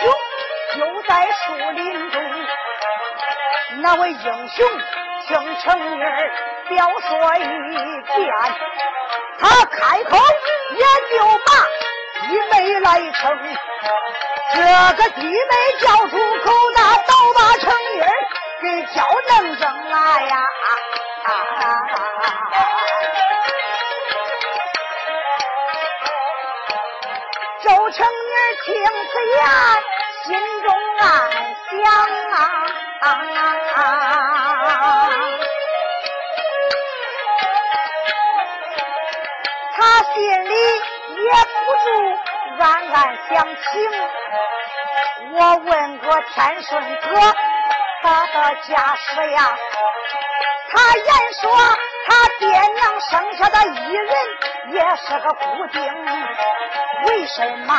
[0.00, 0.12] 雄
[0.74, 2.16] 就在树林中。
[3.82, 4.66] 那位英雄
[5.26, 6.30] 听成年
[6.68, 8.26] 表说一遍，
[9.40, 10.16] 他开口
[10.72, 11.48] 也就把
[12.26, 13.22] 弟妹来称。
[14.54, 14.60] 这
[14.96, 15.30] 个弟妹
[15.80, 18.04] 叫出口，那倒把成妮儿
[18.62, 18.96] 给叫
[19.28, 20.34] 能扔了呀！
[27.62, 28.68] 周成妮儿听
[29.10, 29.38] 此言，
[30.24, 30.28] 心
[30.62, 31.04] 中暗
[31.70, 31.74] 想
[32.30, 32.34] 啊，
[39.74, 39.78] 他
[40.12, 40.14] 心
[40.44, 40.52] 里
[41.24, 41.28] 也
[41.64, 41.86] 不住
[42.58, 42.96] 暗暗
[43.28, 43.64] 想情。
[45.32, 47.06] 我问过天顺哥，
[48.02, 48.34] 他的
[48.68, 49.38] 家世呀，
[50.70, 51.08] 他言
[51.40, 51.44] 说
[52.06, 54.08] 他爹娘生下的一人
[54.72, 55.82] 也是个孤丁，
[57.04, 57.74] 为什么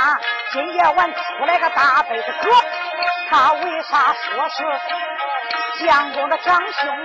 [0.51, 2.49] 今夜晚出来个大背子哥？
[3.29, 4.63] 他为啥说是
[5.79, 6.95] 相公的长兄？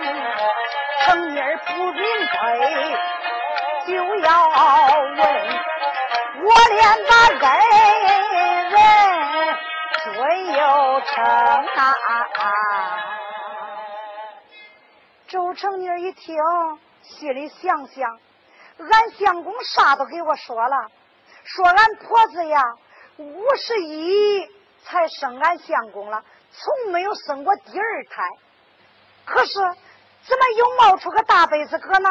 [1.05, 2.37] 成妮儿不明白，
[3.87, 5.21] 就要问，
[6.45, 7.13] 我连把
[7.49, 7.51] 恩
[8.71, 8.77] 人。
[10.05, 11.81] 孙有成啊！
[15.29, 16.37] 周成妮一听，
[17.03, 18.19] 心里想想，
[18.79, 20.77] 俺相公啥都给我说了，
[21.45, 22.77] 说俺婆子呀，
[23.17, 24.49] 五十一
[24.85, 28.23] 才生俺相公了，从没有生过第二胎。
[29.25, 32.09] 可是怎么又冒出个大辈子哥呢？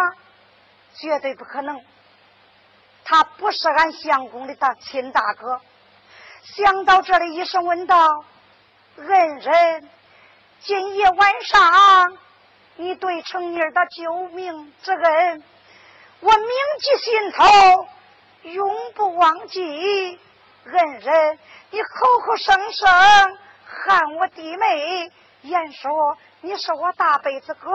[0.94, 1.82] 绝对不可能，
[3.06, 5.62] 他不是俺相公的大亲大哥。
[6.44, 8.26] 想到这里，医生问道
[8.98, 9.08] ：“恩
[9.40, 9.90] 人，
[10.60, 12.18] 今夜晚上
[12.76, 15.44] 你对成妮的救命之恩，
[16.20, 16.48] 我铭
[16.80, 17.88] 记心头，
[18.44, 20.20] 永不忘记。
[20.64, 21.40] 恩人，
[21.72, 22.88] 你口口声声
[23.66, 27.72] 喊我弟妹，言说你是我大辈子哥，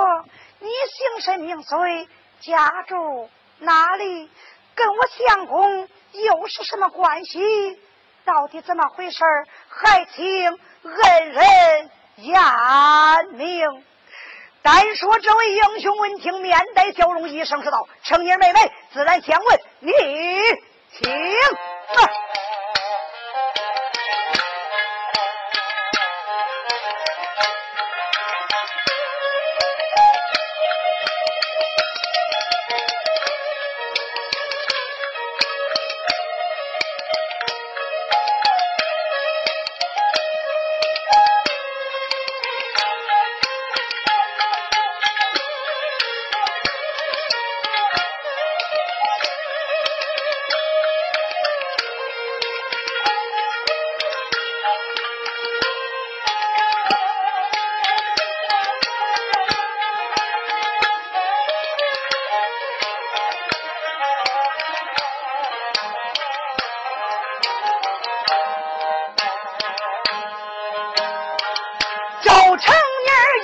[0.60, 2.08] 你姓甚名谁，
[2.40, 3.28] 家住
[3.58, 4.30] 哪里，
[4.74, 7.80] 跟我相公又是什么关系？”
[8.24, 9.24] 到底怎么回事
[9.68, 12.40] 还请恩人言
[13.32, 13.84] 明。
[14.66, 19.92] 单说这位英雄闻听，面带笑容，一声说道：“成年妹妹，自然相问，你
[20.90, 21.08] 请。”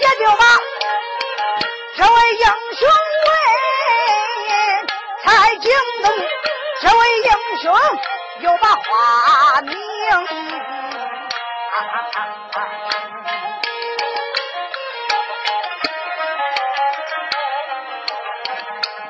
[0.01, 0.45] 也就把
[1.97, 2.45] 这位英
[2.79, 2.89] 雄
[3.27, 3.31] 问，
[5.25, 5.71] 才惊
[6.03, 6.05] 动
[6.81, 7.29] 这位英
[7.63, 7.65] 雄
[8.41, 9.71] 又把话明。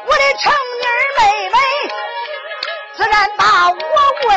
[0.05, 0.85] 我的成女
[1.19, 1.57] 妹妹
[2.97, 3.75] 自然把我
[4.27, 4.31] 问。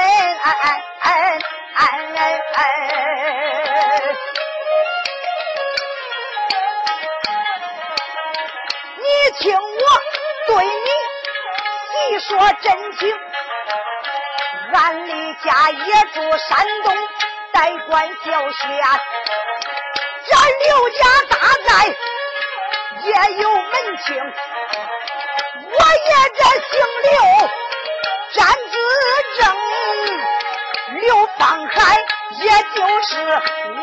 [9.45, 9.62] 听我
[10.47, 10.65] 对。
[10.65, 12.33] 你细说
[12.63, 12.65] 真
[12.97, 13.15] 情。
[14.74, 16.19] 俺李家也住
[16.50, 16.88] 山东，
[17.53, 18.59] 代管教县。
[20.25, 20.30] 这
[20.65, 21.00] 刘家
[21.30, 21.36] 大
[21.68, 21.69] 寨
[23.03, 23.71] 也有门
[24.03, 24.07] 清，
[25.62, 25.77] 我
[26.07, 26.41] 也这
[26.71, 27.13] 姓刘，
[28.33, 28.74] 占子
[29.38, 29.41] 正。
[31.01, 31.07] 刘
[31.38, 33.12] 方海，也就是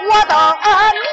[0.09, 0.35] 我的
[0.93, 1.07] 命。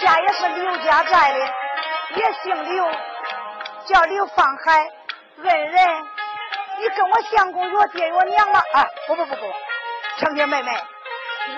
[0.00, 1.38] 家也是刘家寨的，
[2.16, 2.90] 也姓刘，
[3.86, 4.88] 叫刘方海。
[5.40, 6.06] 恩人，
[6.78, 8.58] 你跟我相公约爹约娘了？
[8.72, 9.52] 啊，不不不不，
[10.18, 10.72] 青姐妹妹，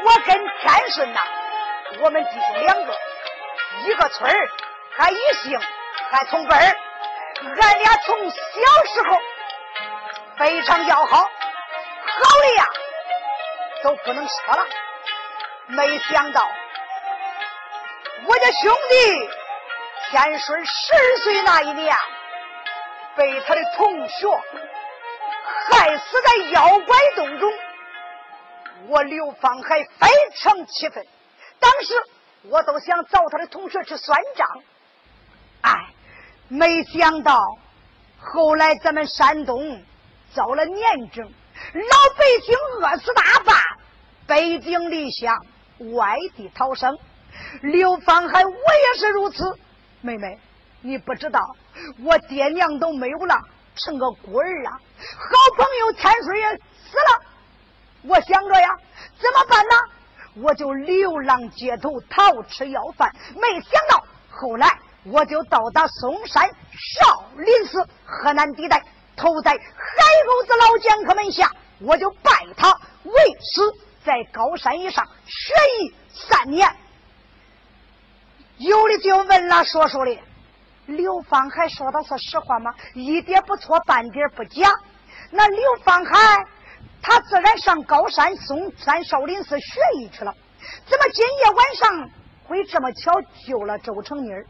[0.04, 1.20] 我跟天顺呐，
[2.00, 2.94] 我们弟兄两个，
[3.86, 4.50] 一个村儿，
[4.98, 5.58] 还一姓，
[6.10, 6.76] 还同辈儿，
[7.42, 8.34] 俺俩从小
[8.92, 9.18] 时候
[10.36, 11.28] 非常要好，好
[12.42, 12.66] 的呀，
[13.82, 14.66] 都不能说了。
[15.68, 16.46] 没想到
[18.26, 19.28] 我家兄弟
[20.10, 21.94] 天顺十岁那一年。
[23.16, 24.28] 被他的同学
[25.68, 27.52] 害死在妖怪洞中，
[28.86, 31.04] 我刘芳还非常气愤。
[31.58, 31.92] 当时
[32.44, 34.48] 我都想找他的同学去算账，
[35.62, 35.72] 哎，
[36.48, 37.36] 没想到
[38.18, 39.82] 后来咱们山东
[40.32, 43.56] 遭了年整，老百姓饿死大半，
[44.26, 45.44] 北京离乡，
[45.92, 46.96] 外地逃生。
[47.62, 49.58] 刘芳海，我也是如此，
[50.00, 50.38] 妹妹。
[50.82, 51.40] 你不知道，
[52.02, 53.38] 我爹娘都没有了，
[53.76, 54.72] 成个孤儿啊！
[54.72, 57.22] 好朋友天水也死了，
[58.04, 58.68] 我想着呀，
[59.20, 60.42] 怎么办呢？
[60.42, 63.14] 我就流浪街头，讨吃要饭。
[63.34, 68.82] 没想到后来，我就到达嵩山少林寺河南地带，
[69.16, 71.50] 投在海沟子老剑客门下，
[71.80, 72.72] 我就拜他
[73.02, 73.60] 为师，
[74.02, 76.74] 在高山以上学艺三年。
[78.60, 80.18] 有的就问了，说说的。
[80.84, 82.74] 刘芳海说的是实话吗？
[82.92, 84.68] 一点不错，半点不假。
[85.30, 86.44] 那刘芳海，
[87.00, 90.34] 他自然上高山嵩山少林寺学艺去了。
[90.84, 92.10] 怎么今夜晚上
[92.44, 93.10] 会这么巧
[93.46, 94.44] 救了周成妮儿？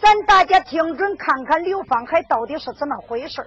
[0.00, 3.46] 咱大家听准看看刘芳海到底是怎么回事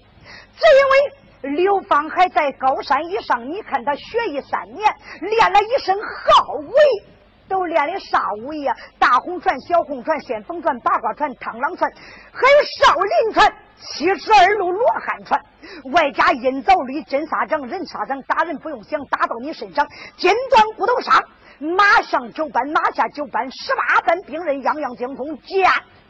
[0.58, 7.04] 只因为刘芳海在高山以上，你看他学艺三年，练了一身好武艺。
[7.52, 8.74] 都练的啥武艺啊？
[8.98, 11.92] 大红船、小红船、先锋船、八卦船、螳螂船，
[12.32, 15.44] 还有少林船、七十二路罗汉船，
[15.92, 21.22] 外加阴凿律、真沙掌、人沙掌，打人不用想，打到你身上，筋断骨头伤。
[21.60, 25.62] 马上九班，马下九班，十八般兵刃，样样精通，剑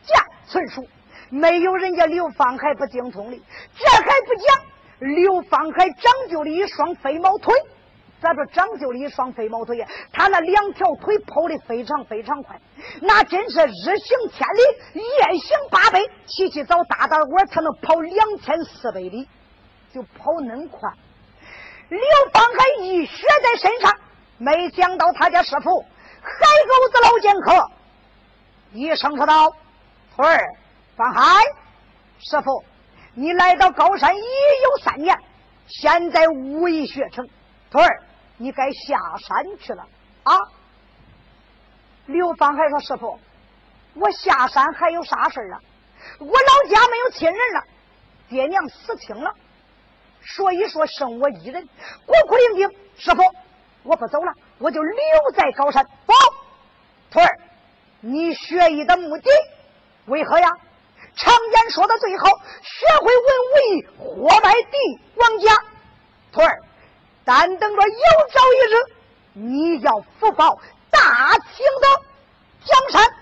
[0.04, 0.16] 剑
[0.48, 0.82] 纯熟，
[1.30, 3.38] 没有人家刘芳海不精通的。
[3.76, 4.62] 这还不讲，
[5.00, 7.54] 刘芳海长就了一双飞毛腿。
[8.22, 9.84] 咱说长就了一双飞毛腿，
[10.14, 12.62] 他那两条腿跑的非常非常快，
[13.02, 14.48] 那真是日行千
[14.94, 19.28] 里，夜行八百，起起早打打晚才能跑两千四百里，
[19.92, 20.92] 就跑恁快。
[21.90, 22.00] 刘
[22.32, 23.92] 邦还一血在身上，
[24.38, 25.82] 没想到他家师傅
[26.22, 27.72] 海狗子老剑客
[28.74, 29.50] 一声说道
[30.16, 30.40] ：“徒儿，
[30.96, 31.44] 方海，
[32.20, 32.64] 师傅，
[33.16, 35.18] 你来到高山已有三年，
[35.68, 37.28] 现在武艺学成，
[37.72, 38.04] 徒儿。”
[38.42, 39.88] 你该下山去了
[40.24, 40.36] 啊！
[42.08, 43.20] 刘芳还说：“师傅，
[43.94, 45.62] 我下山还有啥事儿啊？
[46.18, 47.64] 我老家没有亲人了，
[48.30, 49.32] 爹娘死清了，
[50.24, 51.70] 所以说剩我一人，
[52.08, 52.76] 孤苦伶仃。
[52.98, 53.22] 师傅，
[53.84, 55.00] 我不走了，我就留
[55.36, 55.86] 在高山。
[56.08, 56.14] 不，
[57.12, 57.40] 徒儿，
[58.00, 59.30] 你学艺的目的
[60.06, 60.50] 为何呀？
[61.16, 62.26] 常言说的最好，
[62.64, 65.64] 学会文武艺，活埋帝王家。
[66.32, 66.60] 徒儿。”
[67.24, 68.76] 但等着有朝一日，
[69.34, 70.60] 你要福报
[70.90, 72.02] 大清的
[72.66, 73.14] 江山。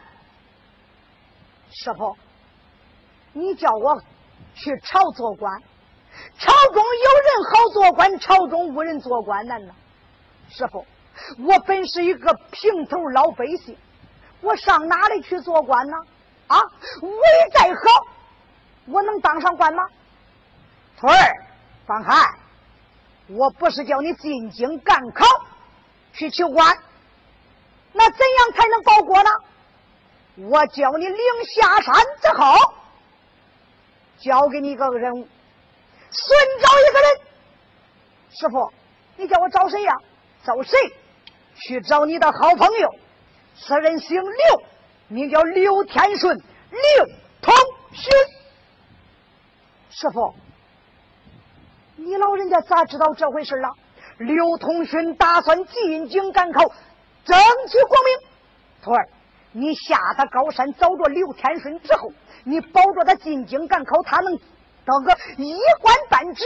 [1.72, 2.18] 师傅，
[3.34, 4.02] 你叫我
[4.56, 5.62] 去朝做官，
[6.38, 9.74] 朝中有人好做官，朝中无人做官难呐。
[10.50, 10.86] 师傅，
[11.48, 13.78] 我本是一个平头老百姓，
[14.42, 15.98] 我上哪里去做官呢？
[16.48, 16.58] 啊，
[17.02, 18.08] 武艺再好，
[18.88, 19.84] 我能当上官吗？
[20.98, 21.14] 徒儿，
[21.86, 22.39] 放开。
[23.30, 25.26] 我不是叫你进京赶考
[26.14, 26.76] 去求官，
[27.94, 29.30] 那怎样才能报国呢？
[30.50, 32.74] 我叫你领下山之后，
[34.18, 37.22] 交给你一个任务，寻找一个人。
[38.32, 38.74] 师傅，
[39.18, 39.94] 你叫我找谁呀？
[40.44, 40.78] 找谁？
[41.56, 42.96] 去找你的好朋友，
[43.56, 44.64] 此人姓刘，
[45.08, 47.06] 名叫刘天顺，刘
[47.42, 47.54] 同
[47.92, 48.12] 勋。
[49.92, 50.34] 师傅。
[52.02, 53.74] 你老人家咋知道这回事了？
[54.20, 56.62] 刘同勋打算进京赶考，
[57.26, 57.38] 争
[57.68, 58.30] 取功名。
[58.82, 59.10] 徒儿，
[59.52, 62.14] 你下他高山找着刘天顺之后，
[62.46, 66.46] 你保着他进京赶考，他能得个一官半职。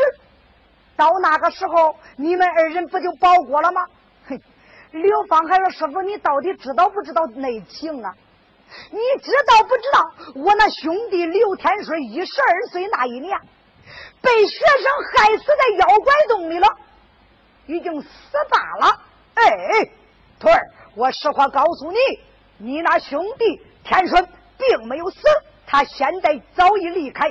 [0.95, 3.85] 到那个时候，你们二人不就保过了吗？
[4.29, 4.39] 哼！
[4.91, 8.15] 刘芳海说：“师傅，你到底知道不知道内情啊？
[8.89, 13.37] 你知道不知道我那兄弟刘天顺一十二岁那一年，
[14.21, 16.67] 被学生害死在妖怪洞里了，
[17.65, 18.09] 已经死
[18.49, 19.01] 罢了。
[19.35, 19.89] 哎，
[20.39, 21.97] 徒儿，我实话告诉你，
[22.57, 25.19] 你那兄弟天顺并没有死，
[25.65, 27.27] 他现在早已离开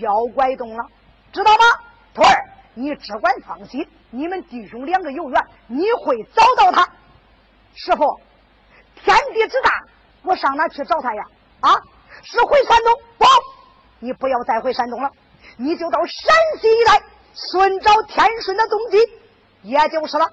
[0.00, 0.84] 妖怪洞了，
[1.32, 1.64] 知道吗？
[2.14, 6.86] 徒儿。”你只管放心，你们弟兄两个有缘，你会找到他。
[7.74, 8.20] 师傅，
[9.02, 9.82] 天地之大，
[10.20, 11.24] 我上哪去找他呀？
[11.60, 11.72] 啊，
[12.22, 13.24] 是回山东不？
[13.98, 15.10] 你不要再回山东了，
[15.56, 17.02] 你就到陕西一带
[17.34, 18.98] 寻找天顺的踪迹，
[19.62, 20.26] 也就是了。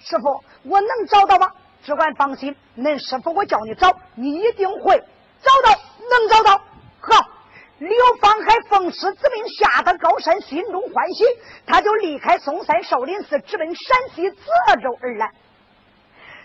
[0.00, 1.52] 师傅，我能找到吗？
[1.84, 4.98] 只管放心，恁师傅我叫你找，你一定会
[5.42, 5.80] 找到，
[6.10, 6.62] 能找到。
[7.00, 7.30] 好。
[7.78, 7.90] 刘
[8.20, 11.24] 方海奉师子命下得高山，心中欢喜，
[11.66, 15.32] 他就离开嵩山少林寺，直奔陕西泽州而来。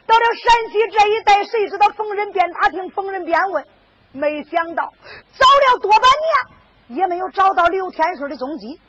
[0.08, 3.64] 到了陕西这一带，谁知道逢人便打听，逢人便问，
[4.12, 4.92] 没想到
[5.38, 6.59] 找了多半年，
[6.90, 8.80] 也没有找到刘天顺的踪迹。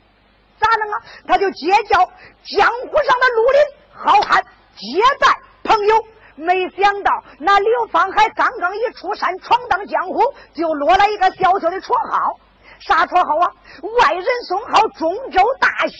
[0.59, 1.01] 咋弄啊？
[1.27, 1.97] 他就结交
[2.43, 3.61] 江湖上的绿林
[3.93, 4.43] 好汉，
[4.75, 5.95] 结拜朋友。
[6.35, 10.21] 没想到那刘方海刚刚一出山闯荡江湖，
[10.53, 12.39] 就落了一个小小的绰号。
[12.79, 13.53] 啥绰号啊？
[13.99, 15.95] 外人送号中州大侠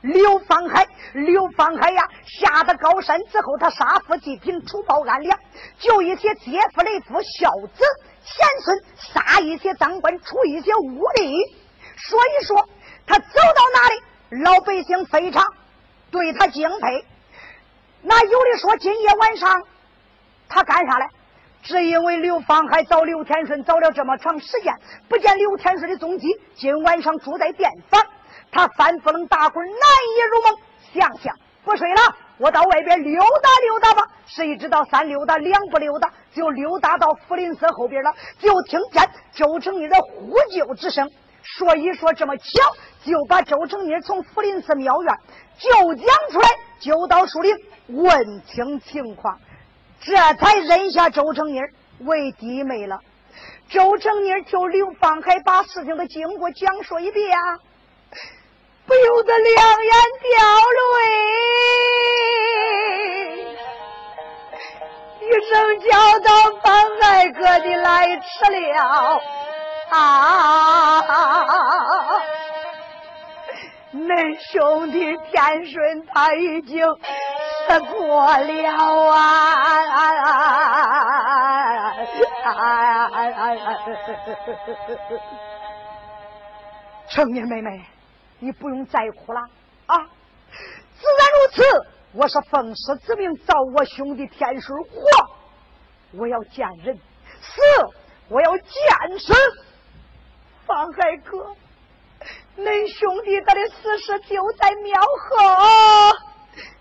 [0.00, 0.86] 刘方海。
[1.12, 5.38] 刘方海呀，下得高山之后，他杀富济贫，除暴安良，
[5.78, 7.84] 救一些劫富雷夫、孝子
[8.36, 11.52] 贤孙，杀一些当官，除一些污吏。
[11.96, 12.68] 所以说，
[13.06, 15.44] 他走到哪里，老百姓非常
[16.10, 17.04] 对他敬佩。
[18.02, 19.62] 那有的说今夜晚上
[20.48, 21.06] 他干啥嘞？
[21.62, 24.72] 只因为刘芳海找刘天顺找了这么长时间，
[25.08, 26.26] 不见刘天顺的踪迹。
[26.54, 28.02] 今晚上住在店房，
[28.50, 30.58] 他翻不能打滚，难以入梦。
[30.94, 34.10] 想想不睡了，我到外边溜达溜达吧。
[34.26, 38.12] 谁知道三溜达两不溜达，就溜达到福林寺后边了。
[38.38, 41.10] 就听见周成义的呼救之声。
[41.42, 42.44] 说一说这么巧，
[43.04, 45.14] 就把周成义从福林寺庙院
[45.58, 46.48] 就讲出来，
[46.80, 47.54] 就到树林。
[47.88, 49.40] 问清情况，
[50.00, 51.60] 这才认下周成妮
[52.00, 53.00] 为弟妹了。
[53.68, 57.58] 周成妮就刘方海把事情的经过讲述一遍啊，
[58.86, 60.30] 不由得两眼掉
[60.96, 61.00] 泪，
[65.20, 65.88] 一声叫
[66.20, 66.28] 道
[66.62, 66.68] ：“方
[67.00, 69.20] 海哥的来迟了
[69.90, 71.02] 啊！
[73.92, 77.00] 恁兄弟天顺他已经死。”
[77.92, 79.16] 过了啊！
[87.08, 87.80] 成年妹妹，
[88.40, 89.40] 你不用再哭了
[89.86, 89.96] 啊！
[90.98, 91.62] 自然如此，
[92.12, 94.98] 我是奉师之命找我兄弟天水活，
[96.12, 96.96] 我要见人；
[97.40, 97.60] 死，
[98.28, 99.32] 我要见尸。
[100.66, 101.54] 方海哥，
[102.56, 106.16] 恁兄弟他的死尸就在庙后。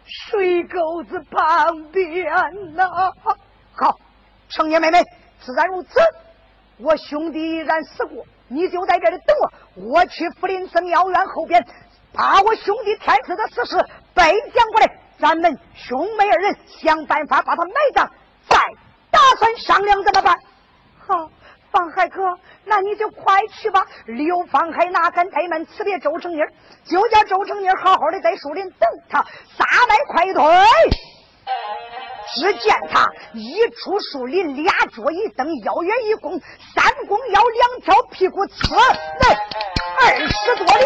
[0.06, 3.14] 水沟子旁边呐，
[3.76, 3.98] 好，
[4.50, 5.04] 成年妹妹，
[5.42, 6.00] 自然如此。
[6.78, 9.52] 我兄弟已然死过，你就在这里等我。
[9.94, 11.66] 我去福林寺庙院后边，
[12.12, 13.78] 把我兄弟天赐的死事
[14.14, 18.10] 背讲过来，咱们兄妹二人想办法把他埋葬，
[18.50, 18.58] 再
[19.10, 20.36] 打算商量怎么办。
[21.08, 21.30] 好。
[21.72, 23.86] 方海哥，那你就快去吧。
[24.08, 26.40] 刘方海哪敢怠慢，辞别周成妮
[26.84, 29.22] 就叫周成妮好好的在树林等他。
[29.56, 30.44] 撒来快退，
[32.36, 36.40] 只见他一出树林，俩脚一蹬，腰圆一弓，
[36.76, 39.38] 三弓腰，两条屁股呲，来
[40.02, 40.84] 二十多里，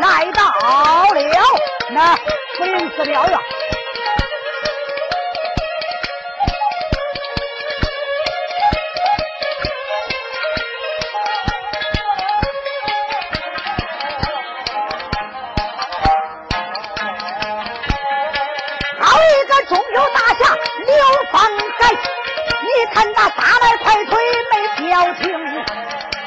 [0.00, 0.44] 来到
[1.14, 1.20] 了
[1.90, 2.16] 那
[2.56, 3.38] 树林寺庙院。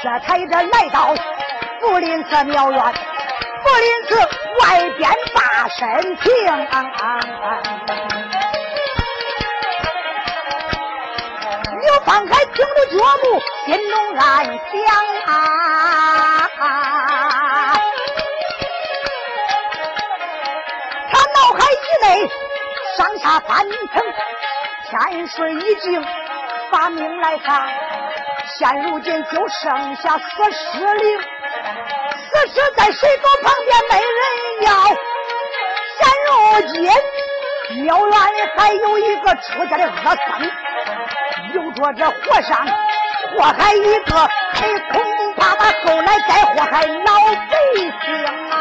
[0.08, 1.14] 这才这来到
[1.82, 4.16] 福林寺庙院，福林寺
[4.62, 6.26] 外边把身停。
[11.82, 13.26] 刘方海听着脚步，
[13.66, 14.56] 心中暗想
[15.26, 15.30] 啊，
[21.12, 22.08] 他脑海以内
[22.96, 24.02] 上下翻腾，
[24.90, 26.02] 天水已经。
[26.70, 27.66] 把命来看，
[28.58, 34.20] 现如今就剩下死尸灵，死尸在水沟旁边没人
[34.64, 34.70] 要。
[36.00, 36.30] 现如
[36.74, 36.76] 今
[37.86, 40.28] 庙院里还有一个出家的恶僧，
[41.54, 42.66] 有着这和尚
[43.38, 44.96] 祸害一个，哎恐
[45.36, 47.94] 怕把后来再祸害老百姓
[48.50, 48.56] 啊！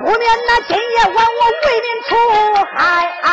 [0.00, 1.18] 不免那今夜晚我
[1.64, 2.10] 为民除
[2.76, 3.26] 害啊，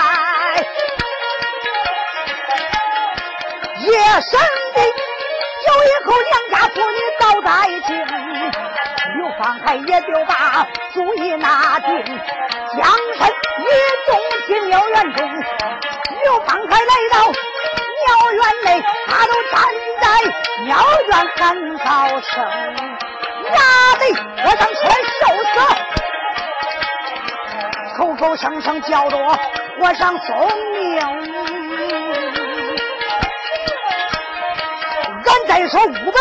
[3.82, 4.32] 夜深
[4.76, 4.78] 的
[5.68, 7.50] 有一口娘家妇女倒在
[7.88, 7.90] 井，
[9.18, 10.32] 刘方海也就把
[10.94, 11.90] 主意拿定，
[12.78, 12.80] 将
[13.18, 13.20] 身
[13.58, 13.64] 一
[14.08, 14.10] 动
[14.46, 15.18] 进庙院中，
[16.24, 18.68] 刘方海来到庙院内，
[19.08, 19.54] 他都站
[20.02, 20.04] 在
[20.66, 20.70] 庙
[21.08, 21.40] 院喊
[21.80, 21.90] 高
[22.22, 22.32] 声，
[23.52, 23.56] 衙
[24.00, 24.02] 内
[24.44, 25.56] 和尚出来受死。
[27.98, 29.18] 口口声声叫着
[29.80, 30.30] 和尚送
[35.52, 36.14] 再说乌本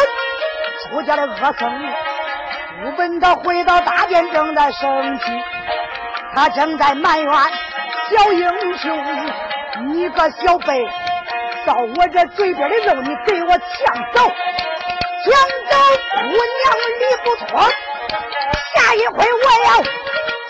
[0.91, 1.73] 出家的恶僧，
[2.85, 5.25] 乌本他回到大殿正在生气，
[6.35, 7.33] 他正在埋怨
[8.11, 8.99] 小英雄，
[9.87, 10.85] 你个小辈，
[11.65, 15.33] 到我这嘴边的肉你给我抢走，抢
[15.71, 15.77] 走
[16.23, 17.71] 姑娘理不错，
[18.75, 19.85] 下一回我要。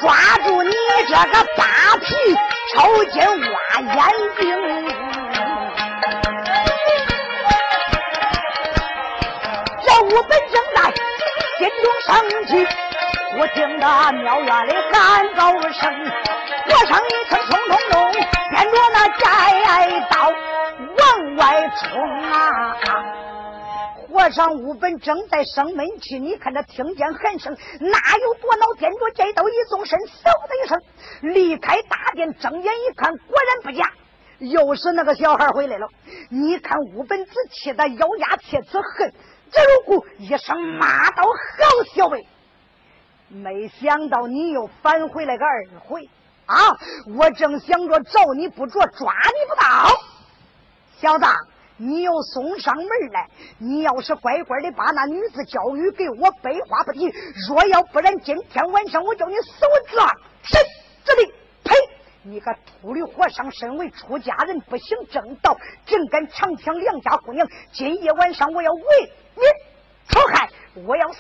[0.01, 0.73] 抓住你
[1.07, 2.15] 这个扒皮
[2.73, 3.21] 抽筋
[3.53, 3.95] 挖眼
[4.39, 5.00] 睛！
[10.11, 10.91] 这五本正在
[11.57, 12.11] 心中生
[12.47, 12.67] 气，
[13.39, 15.89] 我听得庙院里喊高声，
[16.67, 18.13] 和尚一声冲冲冲，
[18.51, 20.33] 变着那寨刀
[20.99, 22.77] 往外冲啊！
[24.13, 28.67] 和尚五本正在生闷气，你看他听见喊声，哪有多恼？
[28.81, 30.83] 掂着摘刀一纵身，嗖的一声
[31.33, 33.93] 离开大殿，睁眼一看，果然不假，
[34.41, 35.87] 又是那个小孩回来了。
[36.31, 39.13] 你看五本子气得咬牙切齿，恨
[39.51, 42.27] 这如故一声骂道：“好小辈，
[43.29, 46.09] 没想到你又返回来个二回
[46.47, 46.57] 啊！
[47.17, 50.01] 我正想着找你不着，抓你不到，
[51.01, 51.25] 小子。”
[51.83, 57.11] 你又送上门来，你要是乖乖的把那女子教育给我，百话不提。
[57.49, 59.97] 若要不然，今天晚上我叫你死我子
[60.43, 60.61] 神
[61.07, 61.33] 子的！
[61.65, 61.75] 呸！
[62.23, 67.49] 你个秃驴和尚，身为出家人，不行正道，竟敢强抢良家姑娘！
[67.73, 69.47] 今夜晚上我要为你
[70.09, 70.49] 除害，
[70.87, 71.19] 我要杀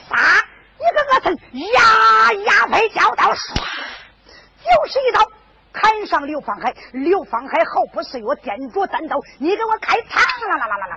[0.78, 1.34] 一个恶僧！
[1.72, 2.66] 呀呀！
[2.68, 5.26] 飞叫道，唰，就是一刀。
[5.72, 10.22] 砍上刘方海，刘方海毫不示弱，掂着单刀，你给我开枪！
[10.48, 10.86] 啦啦啦啦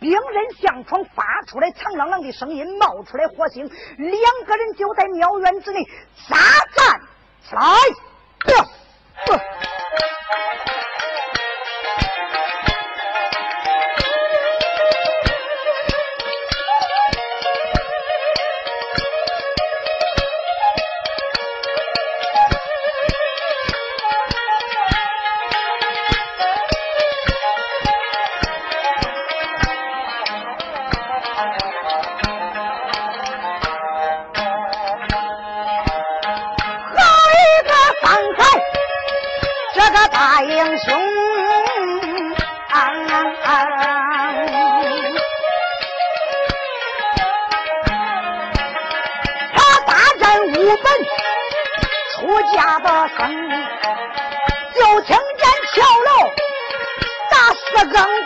[0.00, 5.84] 兵刃相闯，发出来苍啷啷的声音，冒出来火星，两个人就在庙院之内
[6.16, 6.36] 杀
[6.74, 7.00] 战
[7.48, 7.62] 起来。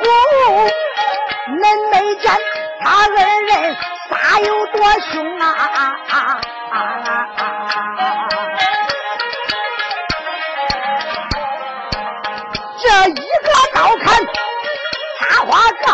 [0.07, 0.11] 哦，
[1.49, 2.25] 恁没见
[2.81, 3.09] 他二
[3.43, 3.77] 人
[4.09, 4.77] 杀有多
[5.13, 5.43] 凶啊！
[5.47, 6.15] 啊啊啊
[6.71, 7.41] 啊啊
[12.79, 14.05] 这一个刀砍
[15.19, 15.51] 插花
[15.83, 15.85] 盖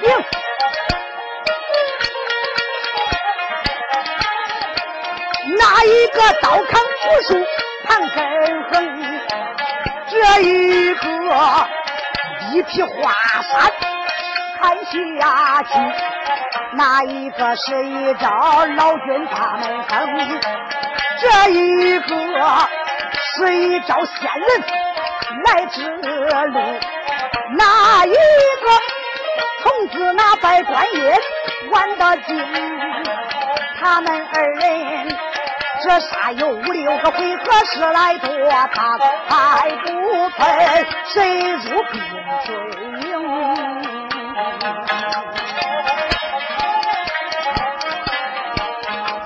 [0.00, 0.04] 顶，
[5.58, 7.28] 那一个刀砍扶树
[7.84, 8.18] 盘根
[8.70, 8.72] 横，
[10.08, 11.04] 这一个
[12.52, 13.72] 一匹华山，
[14.60, 15.70] 看下去，
[16.72, 20.40] 那一个是一招老君他们哼，
[21.20, 22.08] 这一个
[23.36, 24.50] 是一招仙人
[25.44, 26.60] 来指路，
[27.56, 28.16] 那一个
[29.62, 31.12] 童子那拜观音
[31.70, 32.30] 玩的精，
[33.80, 35.18] 他们二人
[35.82, 38.28] 这杀有五六个回合十来多，
[38.76, 42.02] 他还不分，谁入冰
[42.44, 42.54] 水
[43.00, 43.02] 营。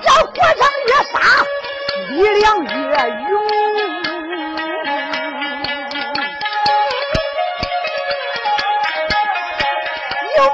[0.01, 1.13] 这火上越杀
[2.09, 2.69] 力量越
[3.29, 3.35] 勇。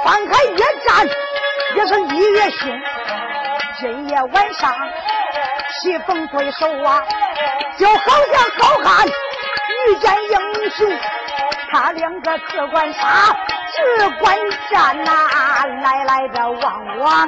[0.03, 1.07] 翻开越战，
[1.75, 2.81] 越是力越凶。
[3.79, 4.73] 今夜晚上，
[5.81, 7.01] 棋逢对手啊，
[7.75, 7.95] 就好
[8.31, 10.87] 像好汉遇见英雄，
[11.71, 13.35] 他两个只管杀，
[13.73, 14.37] 只管
[14.71, 15.11] 战呐，
[15.81, 17.27] 来来的往往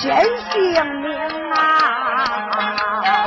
[0.00, 3.26] 先性命啊！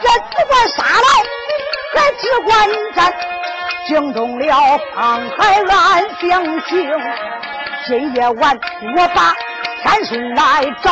[0.00, 1.10] 这只管杀来，
[1.96, 3.12] 还只管战，
[3.88, 6.88] 惊动了方海暗相情。
[7.88, 8.56] 今夜晚
[8.96, 9.34] 我把
[9.82, 10.90] 天顺来找，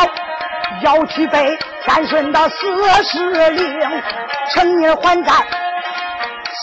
[0.82, 2.56] 要去背天顺的四
[3.04, 4.02] 十令，
[4.50, 5.32] 趁夜还在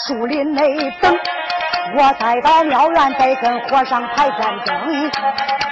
[0.08, 1.18] 树林内等。
[1.96, 5.12] 我再到庙院得跟和尚排战争。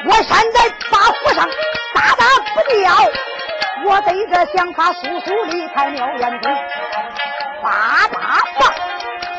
[0.06, 1.48] 我现在把和尚
[1.96, 2.94] 打打不掉，
[3.86, 6.56] 我得着想法速速离开庙院中。
[7.64, 8.74] 叭叭叭，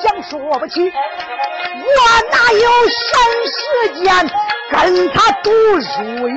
[0.03, 1.89] 讲说不起，我
[2.31, 3.01] 哪有闲
[3.53, 4.31] 时间
[4.73, 6.37] 跟他赌输赢？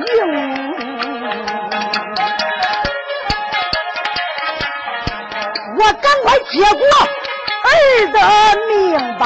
[5.78, 6.82] 我赶快接过
[7.64, 7.68] 儿
[8.12, 8.18] 的
[8.68, 8.74] 命
[9.18, 9.24] 吧！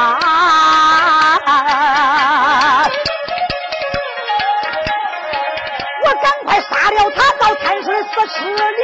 [6.02, 8.80] 我赶快杀了他，到天水死尸里。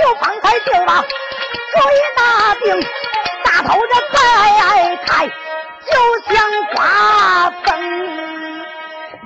[0.00, 1.06] 刘方才就把主
[1.90, 2.20] 意拿
[2.54, 2.64] 定，
[3.44, 4.16] 大头着摆
[5.06, 5.92] 开，就
[6.32, 6.32] 像
[6.74, 6.76] 刮
[7.64, 7.68] 风。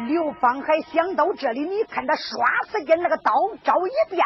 [0.07, 3.33] 刘方海想到这里，你看他唰时间那个刀
[3.65, 4.25] 招一变，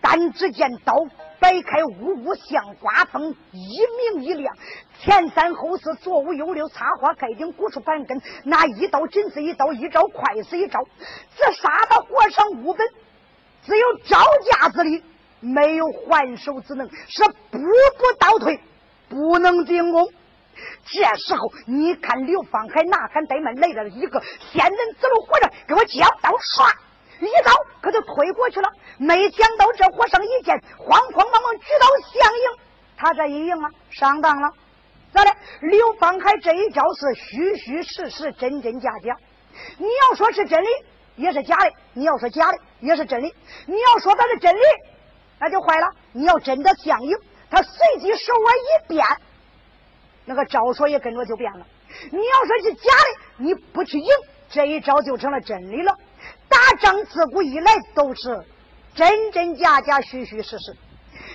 [0.00, 0.94] 但只见刀
[1.38, 3.78] 摆开，呜呜像刮风，一
[4.14, 4.56] 明一亮，
[4.98, 10.80] 前三后四，左五右六，插花盖顶，鼓出盘根，那一刀紧似一刀，一招快似一招，
[11.36, 12.86] 这杀的和尚无本，
[13.64, 14.18] 只有招
[14.50, 15.02] 架之力，
[15.40, 18.60] 没有还手之能，是步步倒退，
[19.08, 20.08] 不能进攻。
[20.84, 24.22] 这时候，你看刘方海哪敢怠慢，来了一个
[24.52, 26.72] 仙人指路和尚，给我接刀，唰
[27.20, 28.68] 一刀可就推过去了。
[28.98, 31.86] 没想到这和尚一见，慌慌忙忙举刀
[32.20, 32.42] 相迎，
[32.96, 34.52] 他这一迎啊，上当了。
[35.12, 35.30] 咋的？
[35.60, 39.16] 刘方海这一招是虚虚实实，真真假假。
[39.76, 40.70] 你要说是真的，
[41.16, 43.32] 也是假的；你要说假的，也是真的。
[43.66, 44.60] 你要说他是真的，
[45.38, 45.86] 那就坏了。
[46.12, 47.16] 你要真的相迎，
[47.50, 49.06] 他随即手腕一变。
[50.24, 51.66] 那个招数也跟着就变了。
[52.10, 54.06] 你要说是假的，你不去赢，
[54.48, 55.94] 这一招就成了真理了。
[56.48, 58.44] 打仗自古以来都是
[58.94, 60.76] 真真假假、虚虚实实。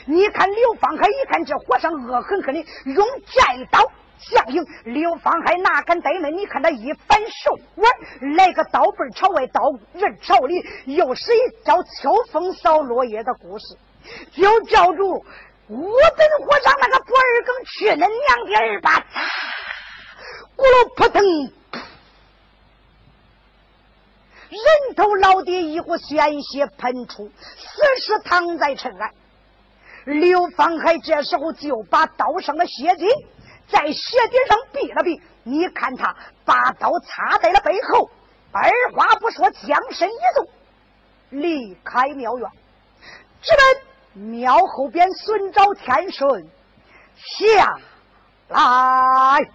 [0.06, 3.80] 你看刘方海一看这和尚恶狠狠的用寨刀
[4.20, 6.36] 相迎，刘方海哪敢怠慢？
[6.36, 9.62] 你看他一反手腕，来个刀背朝外，刀
[9.94, 13.78] 刃朝里，又是一招秋风扫落叶的故事，
[14.32, 15.24] 就照住。
[15.70, 18.08] 我本和尚那个不二更去恁娘
[18.46, 19.06] 的二八，
[20.56, 21.22] 咕噜扑腾，
[24.50, 29.12] 人头老爹一股鲜血喷出，死尸躺在尘埃。
[30.06, 33.06] 刘方海这时候就把刀上的血迹
[33.68, 38.10] 在鞋底上避了避，你看他把刀插在了背后，
[38.54, 40.48] 二话不说，将身一纵，
[41.30, 42.50] 离开庙院，
[43.42, 43.87] 直奔。
[44.18, 46.50] 庙后边孙昭天顺
[47.16, 47.78] 下
[48.50, 49.48] 来，来。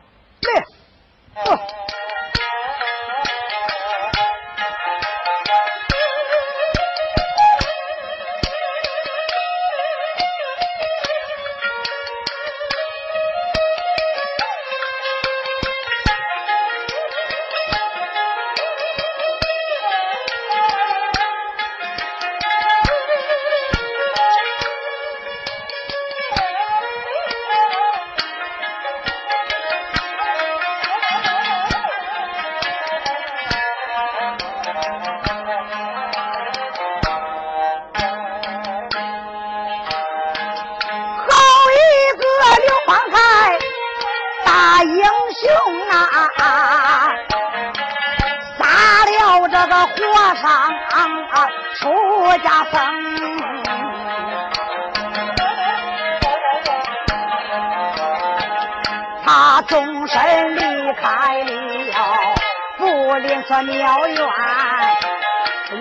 [63.61, 64.19] 庙院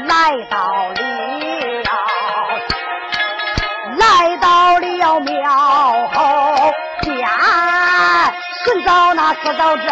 [0.06, 0.58] 来到
[0.90, 1.02] 了，
[3.98, 5.50] 来到了庙
[6.14, 7.16] 后边，
[8.66, 9.88] 寻找那四道真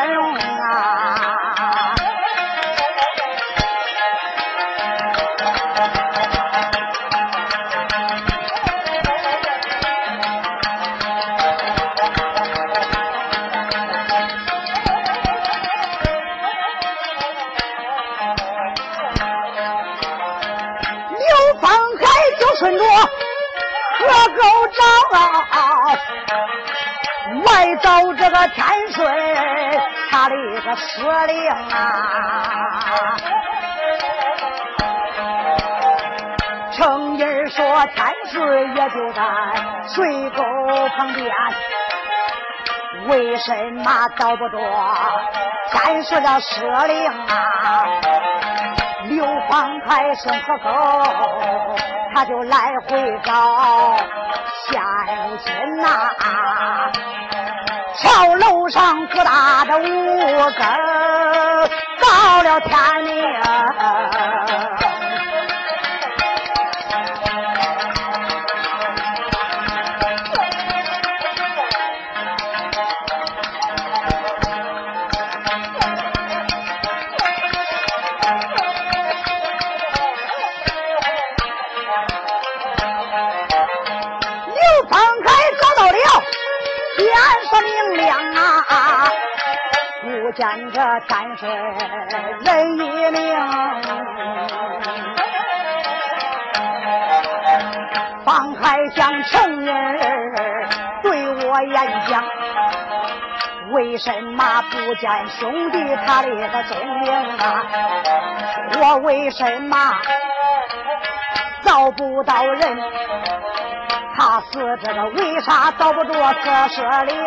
[24.79, 25.15] 河沟
[25.51, 25.57] 找，
[27.45, 29.05] 外走这个天水，
[30.11, 33.17] 他的一个司令啊。
[36.71, 39.21] 程英说天水也就在
[39.87, 40.43] 水沟
[40.95, 41.29] 旁边，
[43.07, 44.57] 为什么找不着
[45.71, 47.85] 天水的司令啊？
[49.09, 50.69] 刘方开顺河沟，
[52.13, 53.97] 他就来回找
[54.69, 54.79] 县
[55.43, 55.87] 亲呐。
[57.95, 60.61] 桥楼上不搭的五更，
[61.99, 64.48] 到了天明。
[90.31, 91.49] 见这天水
[92.45, 92.79] 人一
[93.11, 93.19] 命，
[98.23, 99.99] 方海江成人
[101.01, 101.75] 对我演
[102.07, 102.23] 讲，
[103.71, 107.63] 为什么不见兄弟他的个踪影啊？
[108.79, 109.77] 我为什么
[111.63, 112.77] 找不到人？
[114.17, 117.17] 他死这个为啥找不着可舍灵？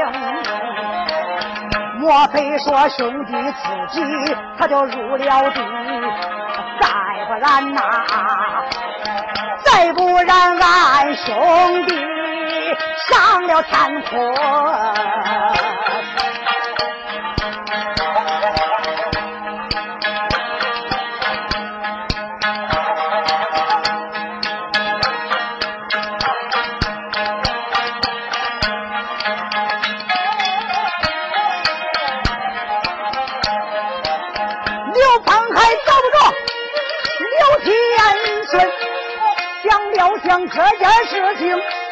[2.03, 3.33] 莫非说兄弟
[3.89, 5.61] 自己他就入了地，
[6.81, 6.89] 再
[7.29, 7.81] 不然呐，
[9.65, 11.95] 再不然俺兄弟
[13.09, 15.72] 上了天空。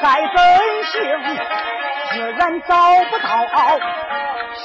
[0.01, 0.41] 情该怎
[0.93, 0.97] 行？
[2.13, 2.75] 自然找
[3.11, 3.29] 不到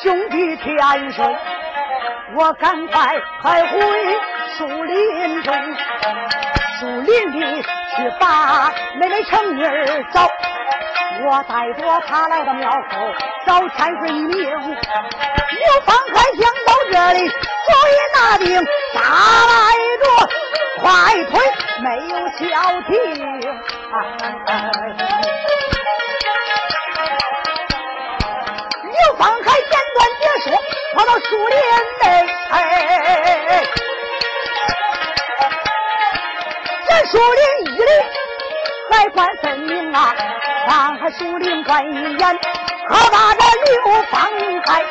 [0.02, 1.36] 兄弟天顺，
[2.36, 3.80] 我赶快快回
[4.58, 5.54] 树林中，
[6.80, 10.30] 树林里去把妹妹成儿找。
[11.24, 13.14] 我带着他来到庙口
[13.46, 14.36] 找千岁一名。
[14.36, 18.46] 刘芳还想到这里，所以拿定
[18.94, 19.00] 杀
[19.48, 19.54] 来
[20.02, 20.06] 着，
[20.82, 20.84] 快
[21.26, 21.34] 推
[21.82, 22.44] 没有消
[22.82, 22.94] 停。
[30.96, 31.58] 跑到树林
[32.02, 33.64] 内，哎
[36.88, 37.42] 这树林
[37.76, 37.92] 一里
[38.92, 40.16] 还管分明啊。
[40.68, 42.40] 方海树林观一眼，
[42.88, 44.32] 可把这刘方
[44.66, 44.84] 开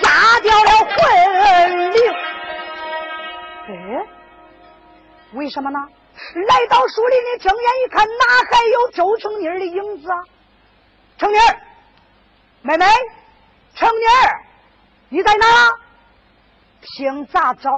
[0.00, 1.98] 吓掉了魂灵。
[3.68, 3.70] 哎，
[5.32, 5.78] 为什么呢？
[6.48, 10.16] 来到树林里，睁眼一看，哪还有周成妮的影子啊？
[11.18, 11.36] 成妮，
[12.62, 12.86] 妹妹，
[13.74, 14.04] 成妮，
[15.12, 15.46] 你在哪？
[16.80, 17.70] 听咋找，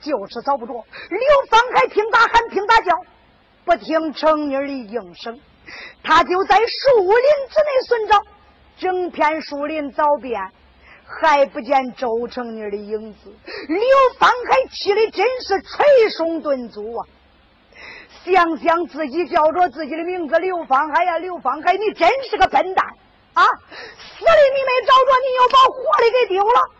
[0.00, 0.72] 就是找不着。
[0.72, 1.20] 刘
[1.50, 2.92] 方开听咋喊，听咋叫，
[3.64, 5.40] 不听成妮的应声。
[6.04, 8.22] 他就在树林之内寻找，
[8.78, 10.40] 整片树林找遍，
[11.04, 13.34] 还不见周成妮的影子。
[13.66, 13.80] 刘
[14.20, 17.06] 芳还气的真是捶胸顿足啊！
[18.24, 22.86] 想想自己叫着自己的名字刘芳海呀，刘芳海，你真是个笨蛋
[23.38, 23.46] 啊！
[23.46, 26.70] 死的你没找着，你又把活的给丢了。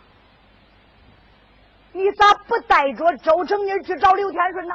[1.93, 4.75] 你咋不带着周成妮去找刘天顺呢？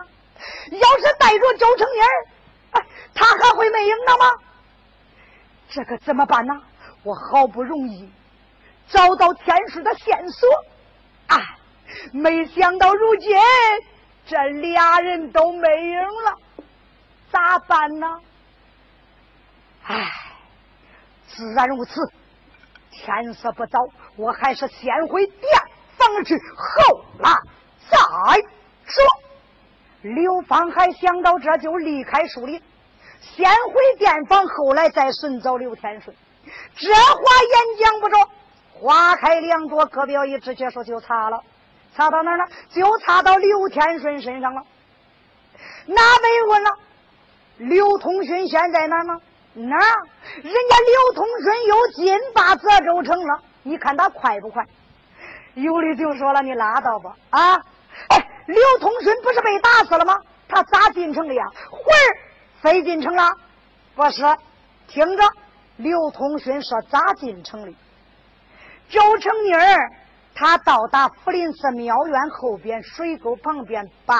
[0.72, 2.00] 要是带着周成妮
[3.14, 4.32] 他还会没影了吗？
[5.70, 6.62] 这可怎么办呢？
[7.04, 8.10] 我好不容易
[8.90, 10.50] 找到天书的线索，
[11.28, 11.58] 啊，
[12.14, 13.38] 没想到如今
[14.26, 16.38] 这俩人都没影了，
[17.30, 18.20] 咋办呢？
[19.84, 20.10] 唉，
[21.36, 22.02] 自然如此。
[22.92, 23.80] 天色不早，
[24.16, 25.42] 我还是先回店
[25.98, 27.32] 房去，后来
[27.90, 27.98] 再
[28.86, 29.04] 说。
[30.02, 32.62] 刘芳还想到这就离开树林。
[33.22, 36.16] 先回店房，后来再寻找刘天顺。
[36.76, 38.30] 这话言讲不着，
[38.74, 41.42] 花开两朵，各表一枝，结束就擦了。
[41.96, 42.46] 擦到哪儿了？
[42.70, 44.64] 就擦到刘天顺身上了。
[45.86, 46.72] 那被问了，
[47.58, 49.20] 刘通勋现在哪呢？
[49.54, 49.78] 哪？
[50.42, 53.40] 人家刘通勋又进霸泽州城了。
[53.64, 54.66] 你看他快不快？
[55.54, 57.16] 有的就说了，你拉倒吧。
[57.30, 57.54] 啊，
[58.10, 60.18] 哎，刘通勋不是被打死了吗？
[60.48, 61.46] 他咋进城的呀？
[61.70, 62.18] 魂儿。
[62.62, 63.30] 飞进城了？
[63.96, 64.24] 不是，
[64.88, 65.24] 听着，
[65.78, 67.74] 刘通勋说咋进城的？
[68.90, 69.92] 周成妮儿，
[70.36, 74.20] 他到达福林寺庙院后边水沟旁边，把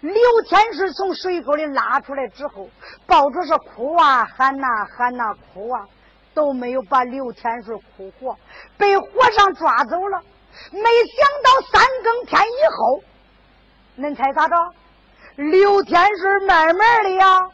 [0.00, 0.14] 刘
[0.48, 2.68] 天顺从水沟里拉出来之后，
[3.06, 5.86] 抱着是哭啊，喊呐喊呐哭啊，
[6.34, 8.36] 都没有把刘天顺哭活，
[8.76, 10.20] 被和尚抓走了。
[10.70, 13.02] 没想到三更天以后，
[13.98, 14.54] 恁猜咋着？
[15.36, 17.48] 刘天顺慢慢的呀，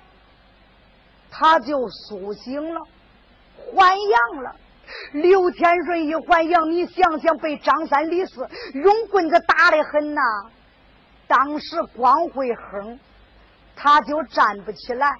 [1.31, 2.81] 他就苏醒了，
[3.73, 4.57] 还阳了。
[5.12, 10.20] 刘天顺一还阳，你想想，被张三李四用棍子打的很呐。
[11.27, 12.98] 当时光会哼，
[13.77, 15.14] 他就站不起来，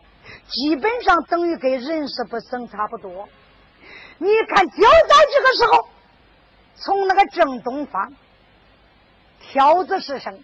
[0.47, 3.29] 基本上等于跟人事不省差不多。
[4.19, 5.89] 你看，就在这个时候，
[6.77, 8.13] 从那个正东方，
[9.41, 10.43] 挑子是声，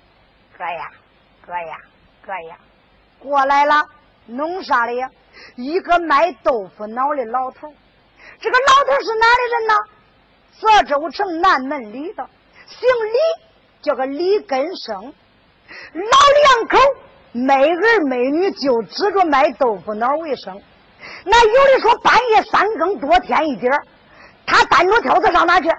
[0.56, 0.90] 哥呀，
[1.46, 1.78] 哥呀，
[2.24, 2.58] 哥呀，
[3.18, 3.86] 过来了，
[4.26, 5.10] 弄啥的呀？
[5.56, 7.72] 一个卖豆腐脑的老头。
[8.44, 9.74] 这个老头是哪里人呢？
[10.60, 12.28] 泽州城南门里的，
[12.66, 13.18] 姓李，
[13.80, 15.14] 叫个李根生。
[15.94, 16.02] 老
[16.42, 16.78] 两口
[17.32, 20.60] 没儿没女，就指着卖豆腐脑为生。
[21.24, 23.72] 那有的说半夜三更多添一点
[24.44, 25.70] 他单着挑子上哪去？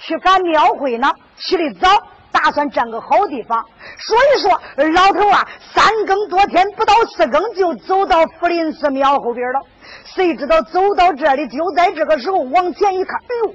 [0.00, 1.88] 去赶庙会呢，起的早，
[2.32, 3.64] 打算占个好地方。
[3.98, 4.60] 所以说，
[4.92, 9.60] 老头啊，三更多天不到四更就走到福林寺庙后边了。
[10.04, 13.54] 谁知道走到这里，就在这个时候往前一看，哎呦，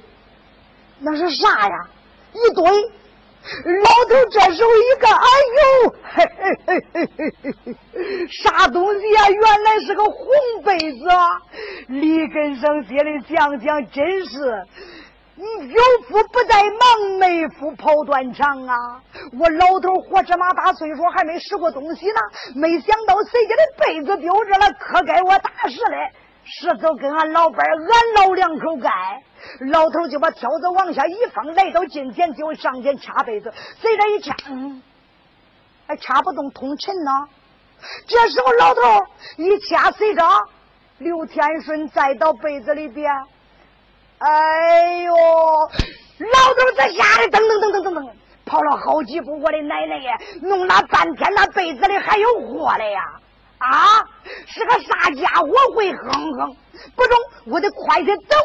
[1.00, 1.76] 那是啥呀？
[2.34, 5.28] 一堆老头这时候一看，哎
[5.62, 9.30] 呦，嘿嘿嘿嘿嘿嘿，啥东西呀？
[9.30, 10.26] 原来是个红
[10.64, 11.28] 被子啊！
[11.88, 14.66] 李根生心里想想，真是。
[15.38, 19.04] 你有福不在忙，没福跑断肠啊！
[19.38, 22.15] 我老头活这么大岁数，还没拾过东西呢。
[22.56, 26.12] 没想到谁家的被子丢这了，可该我打拾嘞。
[26.45, 28.89] 拾走跟俺老伴俺老两口盖。
[29.71, 33.52] 老头就把挑子往下一放，来到近前就上前掐被子。
[33.82, 34.34] 谁这一掐，
[35.86, 37.12] 还掐不动，通沉呢。
[38.08, 38.82] 这时候老头
[39.36, 40.24] 一掐，随着
[41.00, 43.12] 刘天顺再到被子里边。
[44.19, 48.12] 哎呦，老头子吓得噔噔噔噔噔噔
[48.45, 50.17] 跑了好几步，我的奶奶呀！
[50.41, 53.01] 弄了半天，那被子里还有货嘞呀！
[53.58, 54.04] 啊，
[54.45, 56.56] 是个啥家伙会哼哼？
[56.95, 58.36] 不中，我得快点走。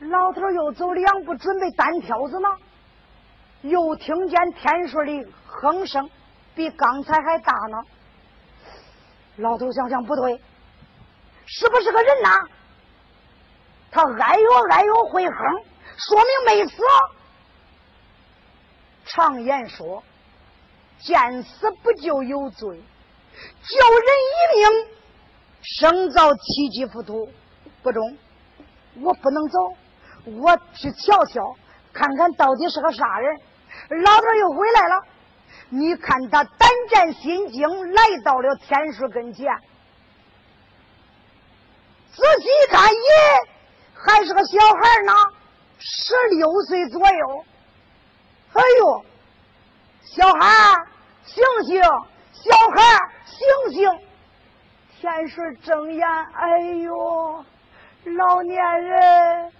[0.00, 2.48] 老头又走两步，准备单挑子呢，
[3.62, 6.10] 又听见天顺的哼声
[6.54, 7.78] 比刚才还大呢。
[9.36, 10.40] 老头想想不对，
[11.46, 12.30] 是不是个人呐？
[13.94, 15.34] 他哎呦哎呦会哼，
[15.96, 16.82] 说明没死。
[19.04, 20.02] 常言说，
[20.98, 24.88] 见死不救有罪，救人一命
[25.62, 27.30] 胜造七级浮屠。
[27.84, 28.18] 不中，
[29.00, 29.58] 我不能走，
[30.40, 31.54] 我去瞧瞧，
[31.92, 33.40] 看看到底是个啥人。
[34.02, 35.02] 老头又回来了，
[35.68, 39.46] 你看他胆战心惊，来到了天书跟前，
[42.12, 43.53] 仔细看，耶！
[44.06, 45.12] 还是个小孩呢，
[45.78, 47.44] 十六岁左右。
[48.52, 49.04] 哎呦，
[50.02, 50.86] 小孩
[51.24, 53.90] 醒醒，小孩醒醒！
[55.00, 57.44] 天水睁眼，哎呦，
[58.16, 59.52] 老年人，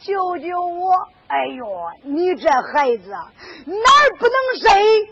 [0.00, 1.08] 救救我！
[1.28, 1.66] 哎呦，
[2.02, 5.08] 你这孩子哪儿不能睡？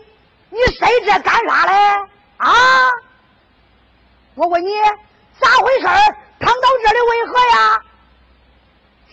[0.49, 2.09] 你睡这干啥嘞？
[2.37, 2.51] 啊！
[4.35, 4.69] 我问你，
[5.39, 5.87] 咋回事？
[6.39, 7.83] 躺到这里为何呀？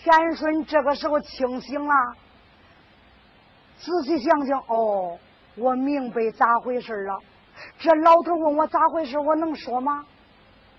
[0.03, 1.93] 天顺这个时候清醒了，
[3.79, 5.19] 仔细想想，哦，
[5.55, 7.19] 我明白咋回事了。
[7.79, 10.05] 这老头问我咋回事，我能说吗？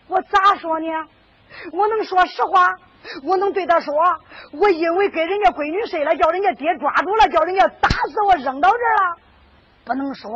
[0.08, 0.86] 我咋说呢？
[1.72, 2.74] 我能说实话？
[3.22, 3.94] 我能对他说，
[4.52, 9.16] 我因为跟人家闺女睡了，叫人家爹抓住了，叫人家打死我，扔到这儿了。
[9.84, 10.30] 不能说，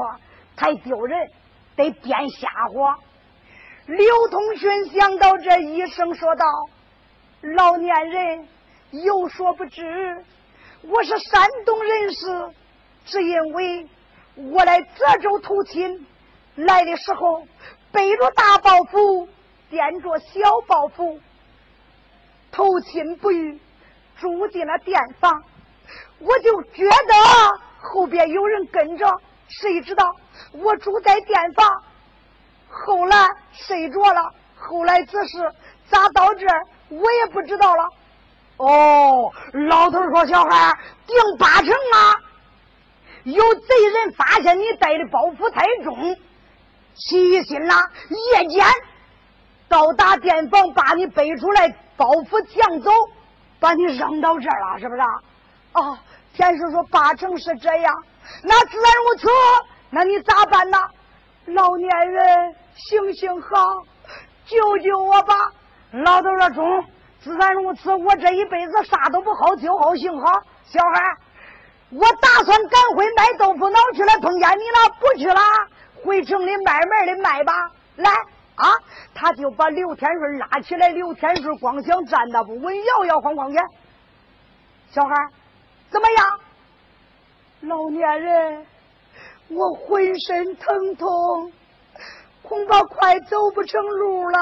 [0.56, 1.28] 太丢人，
[1.76, 2.98] 得编瞎话。
[3.86, 6.44] 刘同勋想到这一声，说道
[7.56, 8.48] ：“老年人。”
[9.02, 10.24] 有所不知，
[10.82, 12.54] 我是山东人士，
[13.04, 13.88] 只因为
[14.36, 16.06] 我来泽州投亲，
[16.54, 17.44] 来的时候
[17.90, 19.26] 背着大包袱，
[19.68, 21.18] 掂着小包袱，
[22.52, 23.58] 投亲不遇，
[24.20, 25.42] 住进了店房，
[26.20, 30.14] 我就觉得后边有人跟着，谁知道
[30.52, 31.82] 我住在店房，
[32.68, 35.50] 后来睡着了，后来此事
[35.90, 36.46] 咋到这，
[36.90, 37.90] 我也不知道了。
[38.56, 39.32] 哦，
[39.68, 42.14] 老头说：“小孩定八成啊！
[43.24, 46.16] 有贼人发现你带的包袱太重，
[46.94, 47.74] 起心了，
[48.32, 48.64] 夜间
[49.68, 52.90] 到达店房，把你背出来，包袱抢走，
[53.58, 55.00] 把你扔到这儿了，是不是？
[55.00, 55.98] 啊，
[56.34, 58.04] 田叔说八成是这样，
[58.42, 59.28] 那自然如此，
[59.90, 60.78] 那你咋办呢？
[61.46, 63.82] 老年人，行行好，
[64.46, 65.34] 救救我吧！
[65.90, 66.84] 老头说中，
[67.24, 70.42] 自然如此，我这一辈子啥都不好，就好行好。
[70.66, 71.16] 小孩，
[71.88, 75.40] 我打算赶回卖豆腐脑去了，碰见你了，不去了，
[76.04, 77.70] 回城里慢慢的卖吧。
[77.96, 78.10] 来
[78.56, 78.68] 啊！
[79.14, 83.58] 他就把刘天顺拉起来，刘天顺光想站那不稳，摇摇晃晃的。
[84.90, 85.14] 小孩，
[85.90, 86.40] 怎么样？
[87.62, 88.66] 老年人。
[89.48, 91.52] 我浑身疼痛，
[92.42, 94.38] 恐怕快走不成路了。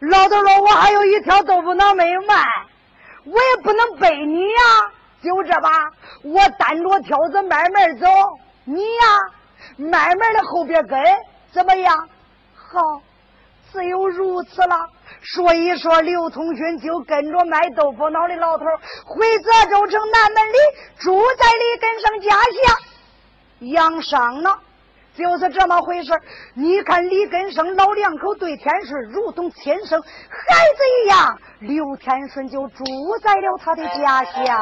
[0.00, 2.44] 老头说：“我还有一条豆腐脑没有卖，
[3.24, 4.58] 我也不能背你呀。
[5.22, 5.70] 就这吧，
[6.22, 8.06] 我单着挑子慢慢走，
[8.64, 9.18] 你呀
[9.76, 11.02] 慢慢的后边跟，
[11.52, 12.08] 怎么样？
[12.54, 13.02] 好，
[13.72, 14.88] 只有如此了。
[15.34, 18.64] 所以说，刘通勋就跟着卖豆腐脑的老头
[19.04, 20.56] 回泽州城南门里，
[21.00, 22.78] 住在李根生家乡。”
[23.72, 24.56] 养伤呢，
[25.18, 26.12] 就是这么回事
[26.54, 30.08] 你看李根生老两口对天顺如同亲生孩
[30.76, 32.84] 子一样，刘天顺就住
[33.20, 34.56] 在了他的家乡。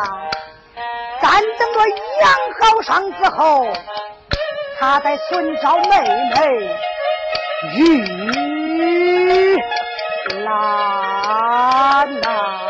[1.21, 1.87] 但等着
[2.23, 3.67] 养好伤之后，
[4.81, 5.91] 他在寻找妹
[6.35, 6.41] 妹
[7.77, 8.03] 玉
[10.43, 12.66] 兰呐。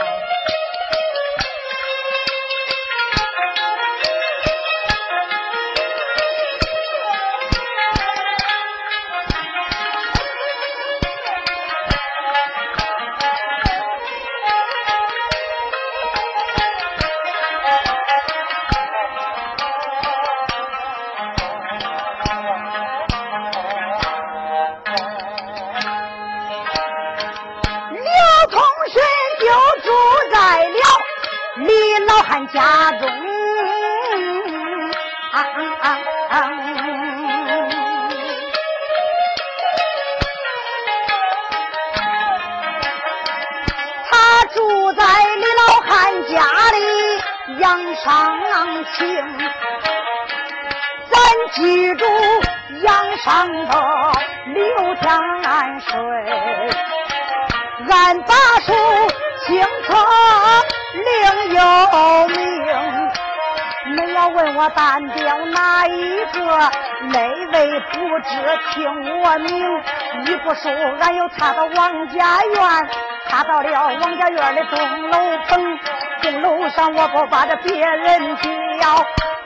[73.56, 75.78] 到了王家院的钟楼棚。
[76.20, 79.02] 钟楼上我不把这别人叫，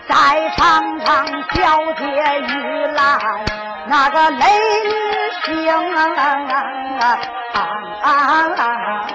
[0.09, 2.05] 再唱唱小姐
[2.41, 3.21] 玉兰
[3.87, 4.47] 那个雷
[5.45, 6.01] 星啊
[8.03, 8.11] 啊
[8.57, 9.07] 啊！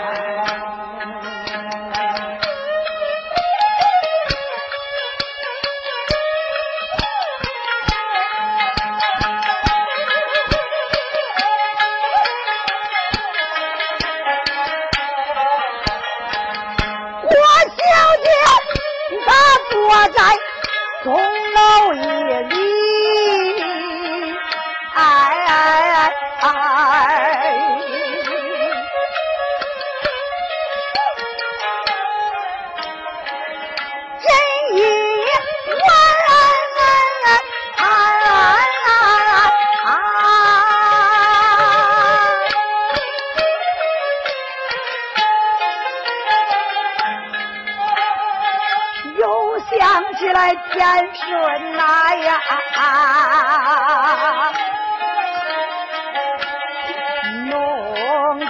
[20.13, 20.20] 在
[21.03, 22.55] 钟楼夜里，
[24.93, 24.99] 哎
[25.47, 25.49] 哎
[25.93, 26.03] 哎！
[26.41, 27.45] 哎
[50.86, 51.34] 来天顺
[51.74, 51.82] 呐
[52.14, 52.30] 呀，
[57.50, 57.50] 弄
[58.40, 58.46] 得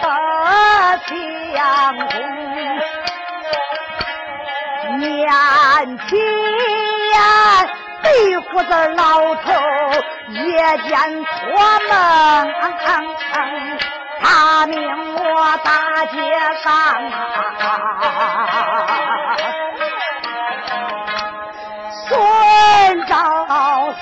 [1.53, 1.55] 相
[1.97, 2.05] 公
[4.99, 4.99] 面
[5.97, 6.09] 前
[8.03, 8.05] 对
[8.37, 8.99] 胡子老
[9.35, 9.43] 头
[10.27, 10.43] 夜
[10.79, 10.91] 间
[11.23, 11.31] 托
[11.89, 11.93] 梦，
[14.21, 14.75] 他命
[15.15, 15.69] 我大
[16.07, 16.17] 街
[16.61, 16.67] 上
[17.61, 18.84] 啊。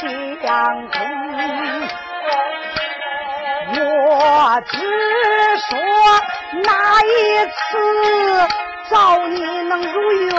[0.03, 0.09] 相
[0.89, 0.99] 公，
[3.79, 4.75] 我只
[5.69, 5.71] 说
[6.61, 6.67] 那
[7.03, 7.07] 一
[7.45, 7.55] 次
[8.89, 8.93] 找
[9.27, 10.35] 你能如愿，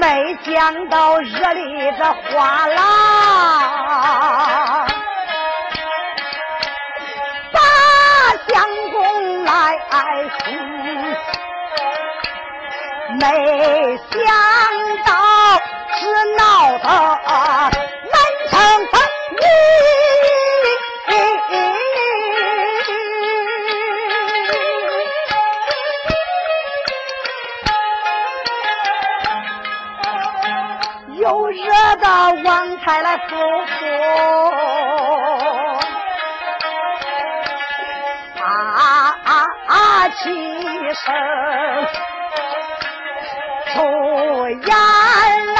[0.00, 2.76] 没想到热里这花郎
[7.52, 7.60] 把
[8.48, 8.54] 相
[8.90, 9.78] 公来
[10.40, 10.42] 送。
[13.18, 13.24] 没
[14.10, 14.14] 想
[15.06, 15.08] 到
[15.94, 15.98] 是
[16.36, 16.38] 闹
[16.78, 16.86] 得
[32.86, 33.84] 再来夫妇
[38.40, 39.18] 啊
[39.66, 40.30] 啊起
[40.94, 41.04] 身，
[43.74, 43.82] 出
[44.48, 44.70] 言
[45.56, 45.58] 来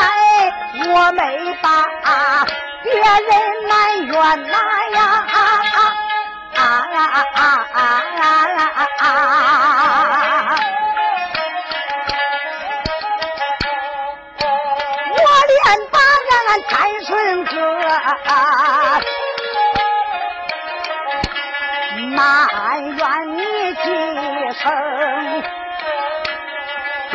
[0.86, 1.20] 我没
[1.60, 1.66] 把
[2.84, 3.10] 别人
[3.68, 3.72] 埋
[4.06, 4.14] 怨
[4.46, 4.56] 呐
[4.94, 5.36] 呀啊
[5.74, 5.78] 啊
[6.54, 6.58] 啊
[7.34, 7.42] 啊！
[8.22, 8.22] 啊
[8.76, 10.25] 啊啊
[17.46, 17.54] 哥，
[22.14, 22.16] 埋
[22.82, 23.00] 怨
[23.36, 23.40] 你
[23.74, 23.84] 几
[24.58, 24.64] 声，
[27.12, 27.14] 被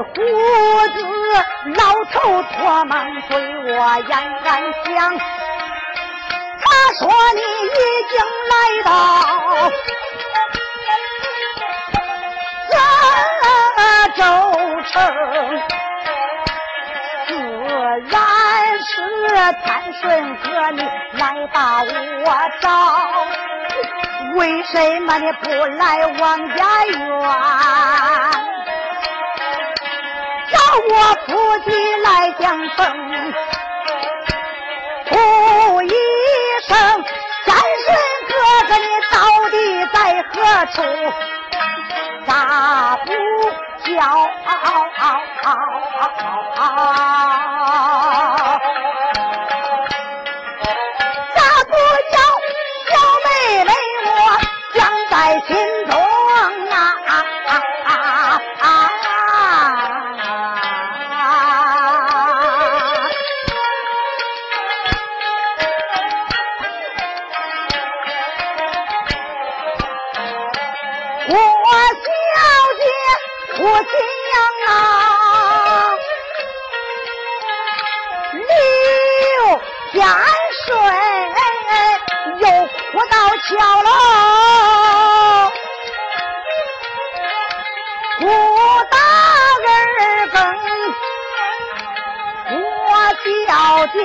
[0.00, 0.08] 胡
[0.92, 0.96] 子
[1.76, 1.80] 老
[2.12, 2.92] 头托梦
[3.28, 3.72] 对我
[4.08, 4.12] 言
[4.44, 4.46] 暗
[4.84, 4.88] 想，
[6.60, 6.64] 他
[6.98, 7.02] 说
[7.34, 7.74] 你已
[8.10, 8.14] 经
[8.50, 8.52] 来
[8.84, 8.86] 到
[12.70, 12.74] 这
[14.16, 14.22] 州
[14.92, 14.94] 城，
[17.26, 17.30] 自
[18.10, 18.33] 然。
[18.94, 19.00] 是
[19.64, 20.80] 贪顺哥，你
[21.18, 21.88] 来把我
[22.60, 22.68] 找，
[24.36, 26.98] 为什么你不来王家园？
[30.52, 30.56] 找
[30.88, 30.94] 我
[31.26, 31.66] 夫妻
[32.04, 32.86] 来相逢，
[35.10, 35.90] 呼一
[36.68, 36.76] 声，
[37.46, 37.96] 贪顺
[38.28, 38.32] 哥
[38.68, 39.16] 哥，你到
[39.50, 39.54] 底
[39.92, 39.96] 在
[40.30, 40.34] 何
[40.66, 40.76] 处？
[42.26, 42.30] 咋
[43.04, 43.08] 不
[43.90, 43.92] 叫？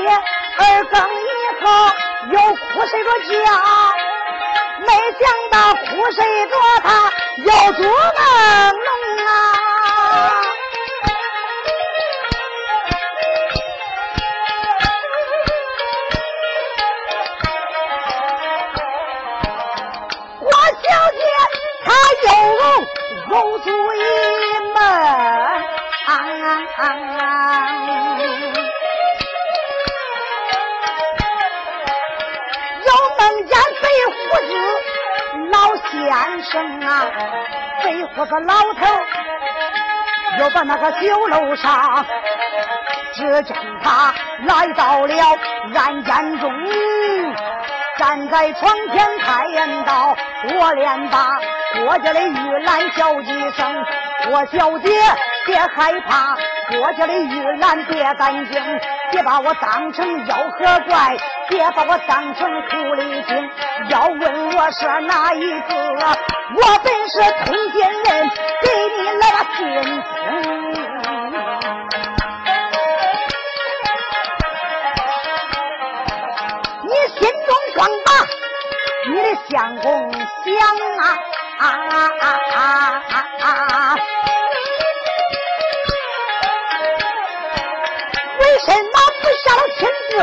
[0.07, 1.27] 二更以
[1.61, 1.65] 后
[2.31, 3.37] 又哭睡着觉，
[4.85, 4.89] 没
[5.19, 5.21] 想
[5.51, 6.87] 到哭睡着他
[7.37, 8.23] 又做梦
[8.85, 8.87] 龙
[9.25, 9.29] 啊！
[20.41, 21.21] 我小姐
[21.85, 21.87] 她
[22.23, 22.27] 又。
[23.29, 23.97] 梦足一
[24.73, 24.77] 梦，
[26.07, 26.11] 又
[34.31, 35.57] 白胡子老
[35.89, 37.05] 先生啊，
[37.83, 38.85] 白胡子老头
[40.39, 42.05] 又到那个酒楼上，
[43.15, 44.13] 只见他
[44.45, 45.15] 来到了
[45.75, 46.51] 暗间中，
[47.97, 50.15] 站在床前开言道
[50.59, 51.27] ：“我连把。”
[51.85, 53.85] 我家的玉兰叫几声，
[54.31, 54.89] 我小姐
[55.45, 56.35] 别害怕，
[56.79, 58.79] 我家的玉兰别担惊，
[59.11, 61.15] 别把我当成妖和怪，
[61.49, 63.49] 别把我当成狐狸精。
[63.89, 65.75] 要问我是哪一个，
[66.55, 68.29] 我本是通奸人，
[68.61, 70.09] 给你来个亲亲。
[76.83, 78.07] 你心中光把
[79.09, 80.19] 你的相公想
[80.99, 81.03] 啊。
[81.59, 82.63] 啊啊啊
[83.09, 83.43] 啊啊！
[88.39, 89.79] 为什么不下了亲
[90.09, 90.13] 自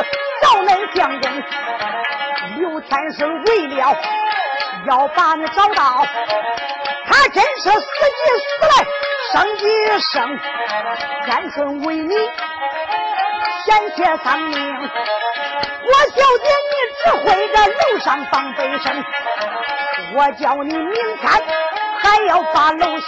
[0.67, 1.25] 找恁相公？
[2.57, 3.97] 刘天顺为了
[4.89, 6.05] 要把你找到，
[7.07, 8.73] 他真是死即死来
[9.33, 9.63] 生即
[10.13, 10.39] 生。
[11.25, 12.15] 天顺为你
[13.65, 14.91] 险些丧命，
[15.85, 19.05] 我小姐你只会在楼上放悲声。
[20.15, 21.33] 我叫你明天
[21.99, 23.07] 还要把楼下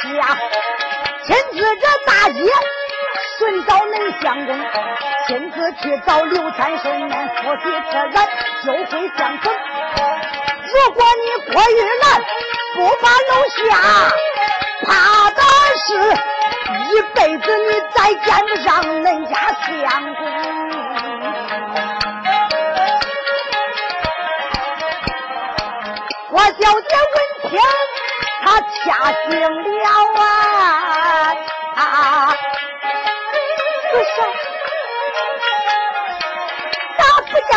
[1.25, 2.41] 亲自这大街
[3.39, 4.51] 寻找恁相公，
[5.29, 8.13] 亲自去找刘三顺，恁夫妻自然
[8.65, 9.45] 就会相逢。
[10.65, 11.73] 如果你郭玉
[12.03, 12.05] 兰
[12.75, 13.63] 不把楼下，
[14.83, 14.91] 怕
[15.31, 15.41] 的
[15.87, 15.89] 是
[16.91, 18.69] 一辈子你再见不上
[19.05, 19.33] 恁家
[19.63, 19.69] 相
[20.17, 20.21] 公。
[26.31, 27.17] 郭小姐闻
[27.51, 27.51] 听，
[28.45, 29.87] 她掐醒了
[30.21, 30.23] 啊！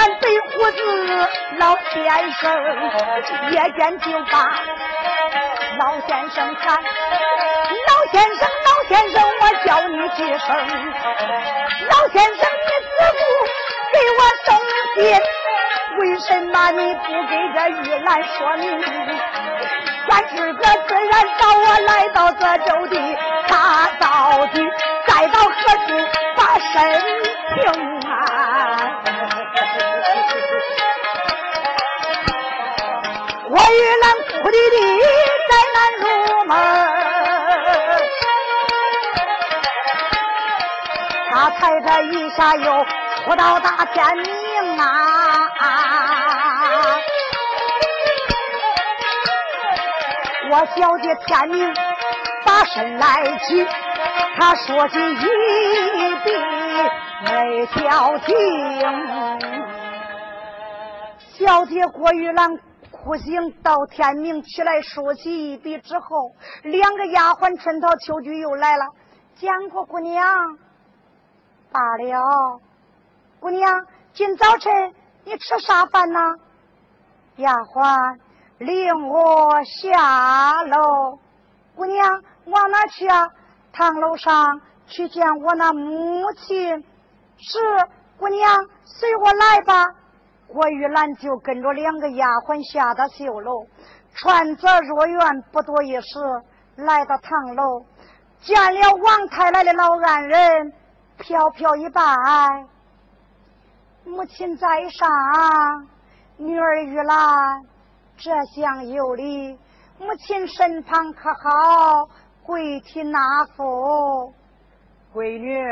[0.07, 0.77] 白胡子
[1.57, 2.41] 老先生？
[3.51, 4.35] 夜间就把
[5.79, 6.77] 老先生喊，
[7.87, 10.47] 老先生，老先生，我叫你几声，
[11.89, 12.71] 老先生你。
[14.93, 14.99] 心，
[15.99, 17.73] 为什么你不给这玉
[18.03, 18.63] 兰说明？
[20.09, 24.59] 三十个自然找我来到这州地，他到底
[25.07, 25.49] 再到何
[25.87, 25.87] 处
[26.35, 27.01] 把身
[27.55, 27.90] 平
[34.51, 34.77] 的的
[35.49, 36.05] 再难入
[36.45, 36.51] 门。
[41.31, 42.85] 他才这一下又
[43.25, 44.25] 哭到大天明
[44.77, 44.85] 啊！
[50.51, 51.73] 我小姐天明
[52.45, 53.65] 把身来起，
[54.37, 55.15] 他说起一
[56.25, 56.27] 笔
[57.23, 58.35] 没消停。
[61.39, 62.59] 小姐郭玉兰
[63.03, 66.31] 哭醒到天明起来梳洗一笔之后，
[66.61, 68.85] 两个丫鬟春桃秋菊又来了，
[69.35, 70.23] 见过姑娘。
[71.71, 72.61] 罢了，
[73.39, 74.93] 姑娘，今早晨
[75.23, 76.19] 你吃啥饭呢？
[77.37, 78.19] 丫鬟
[78.59, 81.17] 领我下楼。
[81.75, 83.29] 姑娘往哪去啊？
[83.73, 86.83] 堂楼上去见我那母亲。
[87.37, 87.59] 是，
[88.19, 89.87] 姑娘随我来吧。
[90.53, 93.65] 郭玉兰就跟着两个丫鬟下到绣楼，
[94.13, 96.19] 穿着若院不多一时，
[96.75, 97.85] 来到堂楼，
[98.41, 100.73] 见了王太来的老安人。
[101.17, 102.03] 飘飘一拜，
[104.03, 105.87] 母亲在上，
[106.37, 107.61] 女儿玉兰
[108.17, 109.57] 这厢有礼，
[109.99, 112.09] 母亲身旁可好？
[112.43, 113.19] 跪体纳
[113.55, 114.33] 福，
[115.13, 115.63] 闺女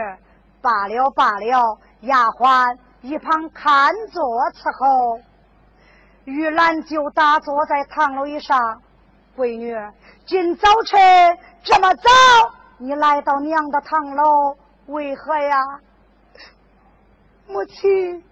[0.62, 4.22] 罢了罢了，丫鬟一旁看着
[4.54, 5.22] 伺候。
[6.26, 8.82] 玉兰就打坐在堂楼椅上，
[9.36, 9.76] 闺女，
[10.26, 12.10] 今早晨这么早，
[12.78, 14.58] 你来到娘的堂楼？
[14.88, 15.80] 为何呀，
[17.48, 18.24] 母亲？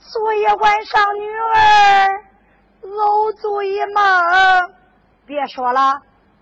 [0.00, 2.24] 昨夜晚上女儿
[2.82, 4.74] 偶做一梦，
[5.26, 6.00] 别说了，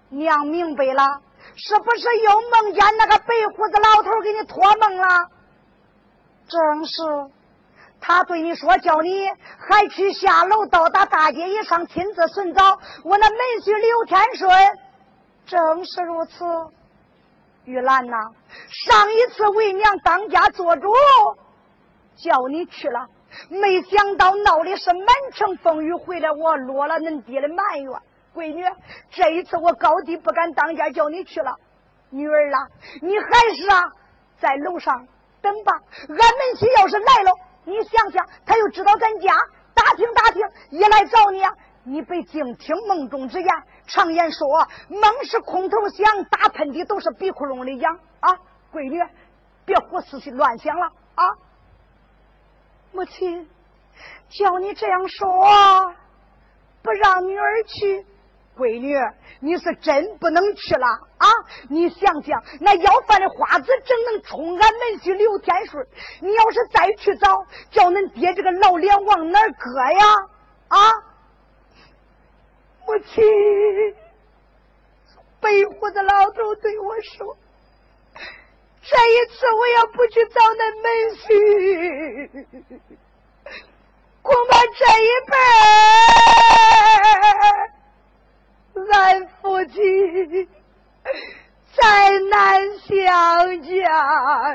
[0.09, 1.21] 娘明白了，
[1.57, 5.29] 是不是又梦见那个白胡子老头给你托梦了？
[6.49, 7.03] 正是，
[8.01, 9.29] 他对你说叫你
[9.59, 14.79] 还去下楼到达大街以上亲自寻找我那门婿刘天顺，
[15.47, 16.45] 正是如此。
[17.65, 18.17] 玉兰呐，
[18.69, 20.89] 上一次为娘当家做主，
[22.15, 23.09] 叫你去了，
[23.49, 27.01] 没想到闹的是满城风雨，回来我落了。
[27.01, 27.93] 恁爹的埋怨。
[28.37, 28.63] 闺女，
[29.11, 31.57] 这一次我高低不敢当家，叫你去了。
[32.11, 32.69] 女儿啊，
[33.03, 33.91] 你还是啊，
[34.39, 35.09] 在楼上
[35.47, 35.73] 等吧。
[36.09, 37.33] 俺门婿要是来了，
[37.65, 39.33] 你想想，他又知道咱家，
[39.75, 41.53] 打听打听，一来找你啊。
[41.89, 43.49] 你别净听梦中之言，
[43.87, 48.35] 常言说梦是空头想，打喷嚏都是鼻窟窿里痒啊！
[48.73, 49.01] 闺女，
[49.65, 51.25] 别胡思乱想了啊！
[52.91, 53.49] 母亲，
[54.29, 55.95] 叫你这样说，
[56.83, 58.05] 不让女儿去，
[58.57, 58.97] 闺女，
[59.41, 60.87] 你是真不能去了
[61.19, 61.29] 啊！
[61.69, 65.87] 你想想，那要饭的花子正能冲俺门婿刘天顺，
[66.21, 70.07] 你要是再去找，叫恁爹这个老脸往哪搁呀？
[70.69, 70.79] 啊！
[72.87, 73.23] 母亲，
[75.41, 77.37] 白胡子老头对我说
[78.83, 80.87] ：“这一次我要不去找恁门
[81.17, 81.27] 婿，
[84.23, 85.37] 恐怕这一辈
[88.93, 90.49] 俺夫妻
[91.77, 94.55] 再难相见了。”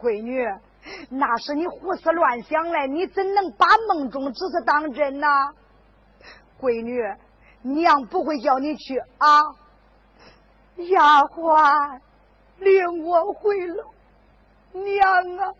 [0.00, 0.46] 闺女。
[1.10, 5.28] 那是你胡思乱想嘞，你怎能把梦中之事当真呢？
[6.58, 7.02] 闺女，
[7.62, 9.42] 娘不会叫你去啊！
[10.76, 12.00] 丫鬟，
[12.58, 13.92] 领我回楼。
[14.72, 15.52] 娘啊，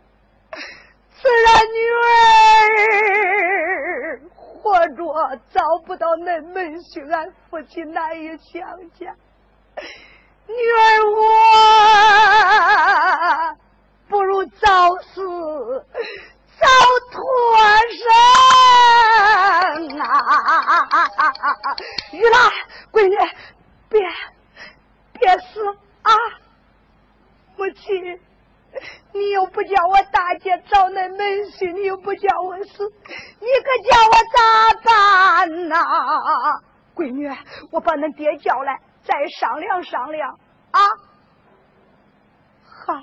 [1.22, 2.02] 自然女儿
[4.34, 5.04] 活着
[5.52, 9.14] 找不到恁门婿，俺夫妻难以相见。
[10.46, 11.22] 女儿我。
[14.08, 15.22] 不如早死
[16.58, 16.66] 早
[17.12, 17.22] 脱
[17.94, 18.02] 身
[20.00, 20.02] 啊！
[22.12, 22.50] 玉兰，
[22.90, 23.16] 闺女，
[23.88, 24.00] 别
[25.12, 25.64] 别死
[26.02, 26.10] 啊！
[27.56, 28.20] 母亲，
[29.12, 31.18] 你又不叫我大姐找那门
[31.50, 32.84] 婿，你又不叫我死，
[33.40, 35.76] 你可叫我咋办呐？
[36.94, 37.28] 闺女，
[37.72, 40.38] 我把恁爹叫来，再商量商量
[40.70, 40.80] 啊！
[42.64, 42.94] 好。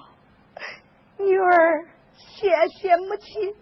[1.18, 2.50] 女儿，谢
[2.80, 3.56] 谢母亲。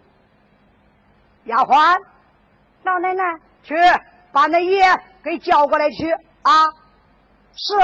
[1.44, 2.02] 丫鬟，
[2.82, 3.74] 老奶奶，去
[4.32, 4.82] 把那爷
[5.22, 6.10] 给叫过来去
[6.42, 6.66] 啊！
[7.54, 7.74] 是。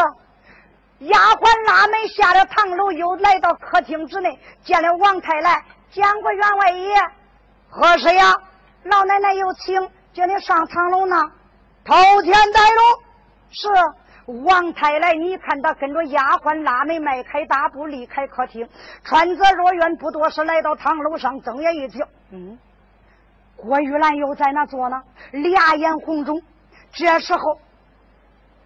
[1.03, 6.97] 丫鬟拉门下了堂楼，又来到客厅之内，见了王太来，见过员外爷。
[7.69, 8.37] 何事呀？
[8.85, 11.17] 老奶奶有请，叫你上堂楼呢。
[11.85, 13.03] 头天带路。
[13.51, 13.69] 是
[14.45, 18.69] 王太来，你看他跟着丫鬟拉门迈开大步离开客厅，
[19.05, 22.59] 穿着若远不多时，来到堂楼上，睁眼一瞧，嗯，
[23.57, 26.41] 郭玉兰又在那坐呢，俩眼红肿。
[26.93, 27.59] 这时候，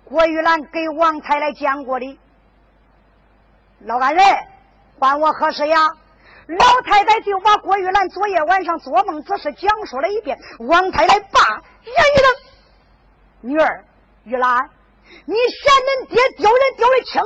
[0.05, 2.19] 郭玉兰给王太来讲过礼。
[3.81, 4.25] 老干人，
[4.99, 5.93] 还我何事呀？
[6.47, 10.39] 老太太就把郭玉兰昨夜晚上做梦之事讲述了一遍。
[10.61, 11.41] 王太太把
[11.85, 12.31] 眼一瞪
[13.43, 13.85] ：“女儿
[14.25, 14.71] 玉兰，
[15.25, 17.21] 你嫌恁爹丢人丢的轻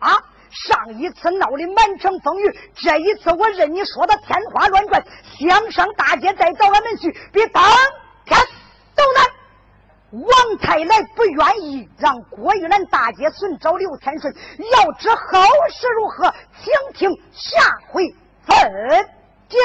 [0.00, 0.10] 啊？
[0.10, 0.24] 啊！
[0.50, 5.02] 上一次闹的满城风雨，这一次我任你说的天花乱坠，
[5.38, 7.62] 想上大街再找俺们去，比当
[8.24, 8.38] 天
[8.94, 9.24] 都难。”
[10.12, 14.34] 王太来不愿意让郭玉兰大姐寻找刘天顺，
[14.72, 15.16] 要知后
[15.70, 16.32] 事如何，
[16.62, 18.56] 请听下回分
[19.48, 19.58] 解。